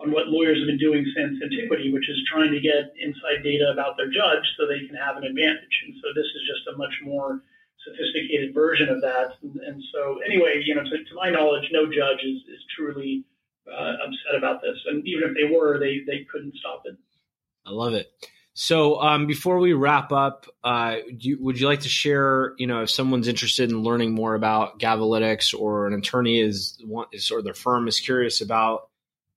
on 0.00 0.10
what 0.12 0.32
lawyers 0.32 0.58
have 0.58 0.66
been 0.66 0.80
doing 0.80 1.04
since 1.12 1.36
antiquity, 1.44 1.92
which 1.92 2.08
is 2.08 2.16
trying 2.32 2.50
to 2.52 2.60
get 2.60 2.96
inside 2.96 3.44
data 3.44 3.68
about 3.72 3.96
their 3.96 4.08
judge 4.08 4.44
so 4.56 4.64
they 4.64 4.86
can 4.88 4.96
have 4.96 5.16
an 5.20 5.24
advantage. 5.24 5.76
And 5.84 5.94
so 6.00 6.08
this 6.16 6.24
is 6.24 6.42
just 6.48 6.64
a 6.72 6.78
much 6.80 6.94
more 7.04 7.44
sophisticated 7.84 8.54
version 8.54 8.88
of 8.88 9.00
that. 9.02 9.36
And, 9.42 9.82
so, 9.92 10.20
anyway, 10.24 10.62
you 10.64 10.74
know, 10.74 10.84
to, 10.84 10.90
to, 10.90 11.14
my 11.14 11.30
knowledge, 11.30 11.68
no 11.72 11.86
judge 11.86 12.24
is, 12.24 12.40
is 12.48 12.60
truly 12.76 13.24
uh, 13.68 14.00
upset 14.04 14.36
about 14.36 14.60
this. 14.60 14.76
And 14.86 15.06
even 15.06 15.30
if 15.30 15.34
they 15.36 15.54
were, 15.54 15.78
they, 15.78 16.00
they 16.06 16.26
couldn't 16.30 16.56
stop 16.56 16.82
it. 16.84 16.96
I 17.66 17.70
love 17.70 17.94
it. 17.94 18.10
So, 18.52 19.00
um, 19.00 19.26
before 19.26 19.58
we 19.58 19.72
wrap 19.72 20.12
up, 20.12 20.46
uh, 20.64 20.96
you, 21.06 21.38
would 21.40 21.60
you 21.60 21.66
like 21.66 21.80
to 21.80 21.88
share, 21.88 22.54
you 22.58 22.66
know, 22.66 22.82
if 22.82 22.90
someone's 22.90 23.28
interested 23.28 23.70
in 23.70 23.82
learning 23.82 24.12
more 24.12 24.34
about 24.34 24.80
Gavelytics 24.80 25.58
or 25.58 25.86
an 25.86 25.94
attorney 25.94 26.40
is, 26.40 26.82
is 27.12 27.30
or 27.30 27.42
their 27.42 27.54
firm 27.54 27.86
is 27.86 28.00
curious 28.00 28.40
about 28.40 28.89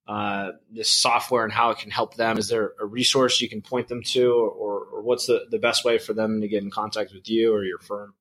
uh, 0.06 0.52
this 0.70 0.90
software 0.90 1.44
and 1.44 1.52
how 1.52 1.70
it 1.70 1.78
can 1.78 1.90
help 1.90 2.14
them? 2.14 2.38
Is 2.38 2.48
there 2.48 2.72
a 2.80 2.84
resource 2.84 3.40
you 3.40 3.48
can 3.48 3.62
point 3.62 3.88
them 3.88 4.02
to, 4.02 4.32
or, 4.32 4.84
or 4.92 5.02
what's 5.02 5.26
the, 5.26 5.46
the 5.50 5.58
best 5.58 5.84
way 5.84 5.98
for 5.98 6.12
them 6.12 6.40
to 6.40 6.48
get 6.48 6.62
in 6.62 6.70
contact 6.70 7.12
with 7.14 7.28
you 7.28 7.54
or 7.54 7.64
your 7.64 7.78
firm? 7.78 8.14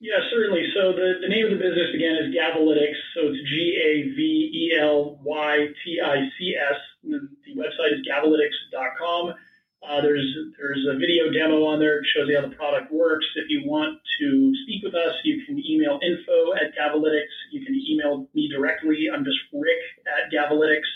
Yeah, 0.00 0.22
certainly. 0.30 0.62
So 0.74 0.92
the, 0.94 1.18
the 1.22 1.28
name 1.28 1.46
of 1.46 1.58
the 1.58 1.58
business 1.58 1.90
again 1.90 2.14
is 2.22 2.30
Gavelytics. 2.30 3.02
So 3.18 3.34
it's 3.34 3.42
G 3.50 3.74
A 3.82 4.14
V 4.14 4.22
E 4.54 4.78
L 4.78 5.18
Y 5.24 5.66
T 5.84 5.98
I 5.98 6.30
C 6.38 6.54
S. 6.54 6.78
The 7.02 7.54
website 7.58 7.98
is 7.98 8.06
gavelytics.com. 8.06 9.34
Uh, 9.82 10.00
there's 10.02 10.26
there's 10.58 10.86
a 10.90 10.98
video 10.98 11.30
demo 11.30 11.66
on 11.66 11.78
there. 11.78 11.98
It 11.98 12.06
shows 12.14 12.28
you 12.28 12.38
how 12.38 12.46
the 12.46 12.54
product 12.54 12.92
works. 12.92 13.26
If 13.34 13.46
you 13.48 13.62
want 13.66 13.98
to 14.20 14.52
speak 14.62 14.82
with 14.82 14.94
us, 14.94 15.14
you 15.24 15.42
can 15.46 15.58
email 15.58 15.98
info 16.02 16.54
at 16.54 16.74
Gavelytics. 16.78 17.34
You 17.50 17.64
can 17.66 17.74
email 17.74 18.28
me 18.34 18.48
directly. 18.50 19.06
I'm 19.12 19.24
just 19.24 19.38
Rick 19.52 19.82
at 20.06 20.30
Gavelytics. 20.30 20.86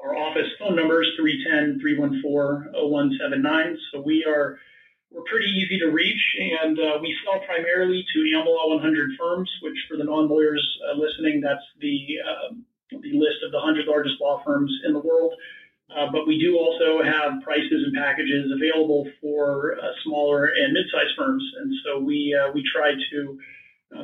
Our 0.00 0.16
office 0.16 0.48
phone 0.58 0.76
number 0.76 1.02
is 1.02 1.08
310-314-0179. 1.20 3.76
So 3.92 4.00
we 4.00 4.24
are 4.24 4.58
we're 5.10 5.22
pretty 5.22 5.46
easy 5.46 5.78
to 5.78 5.86
reach, 5.86 6.20
and 6.38 6.78
uh, 6.78 6.98
we 7.00 7.16
sell 7.24 7.40
primarily 7.46 8.04
to 8.14 8.20
Am 8.36 8.44
Law 8.46 8.74
100 8.74 9.12
firms, 9.18 9.50
which 9.62 9.76
for 9.88 9.96
the 9.96 10.04
non-lawyers 10.04 10.78
uh, 10.84 10.92
listening, 10.98 11.40
that's 11.40 11.64
the 11.80 12.18
uh, 12.22 12.54
the 12.90 13.18
list 13.18 13.42
of 13.44 13.52
the 13.52 13.58
100 13.58 13.86
largest 13.86 14.20
law 14.20 14.42
firms 14.44 14.70
in 14.86 14.92
the 14.92 14.98
world. 14.98 15.32
Uh, 15.90 16.10
but 16.12 16.26
we 16.26 16.38
do 16.38 16.58
also 16.58 17.02
have 17.02 17.40
prices 17.42 17.84
and 17.86 17.94
packages 17.94 18.52
available 18.52 19.08
for 19.22 19.78
uh, 19.80 19.86
smaller 20.04 20.44
and 20.44 20.74
mid-sized 20.74 21.16
firms, 21.16 21.42
and 21.60 21.72
so 21.84 21.98
we 21.98 22.38
uh, 22.38 22.52
we 22.52 22.62
try 22.74 22.92
to 23.10 23.38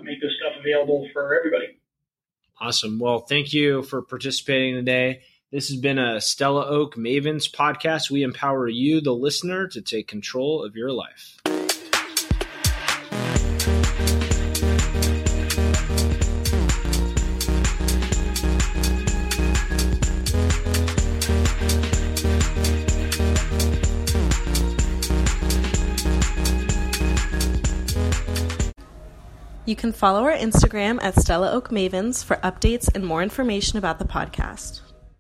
make 0.03 0.19
this 0.21 0.33
stuff 0.41 0.55
available 0.59 1.07
for 1.13 1.39
everybody. 1.39 1.79
Awesome. 2.59 2.99
Well, 2.99 3.21
thank 3.21 3.53
you 3.53 3.83
for 3.83 4.01
participating 4.01 4.77
today. 4.77 5.21
This 5.51 5.69
has 5.69 5.77
been 5.77 5.99
a 5.99 6.21
Stella 6.21 6.67
Oak 6.67 6.97
Mavens 6.97 7.49
podcast. 7.51 8.11
We 8.11 8.23
empower 8.23 8.67
you, 8.67 9.01
the 9.01 9.13
listener, 9.13 9.69
to 9.69 9.81
take 9.81 10.09
control 10.09 10.65
of 10.65 10.75
your 10.75 10.91
life. 10.91 11.37
You 29.67 29.77
can 29.77 29.93
follow 29.93 30.25
our 30.25 30.33
Instagram 30.33 31.03
at 31.03 31.15
Stella 31.15 31.51
Oak 31.53 31.71
Mavens 31.71 32.25
for 32.25 32.37
updates 32.37 32.89
and 32.95 33.05
more 33.05 33.23
information 33.23 33.79
about 33.79 33.99
the 33.99 34.05
podcast. 34.05 34.81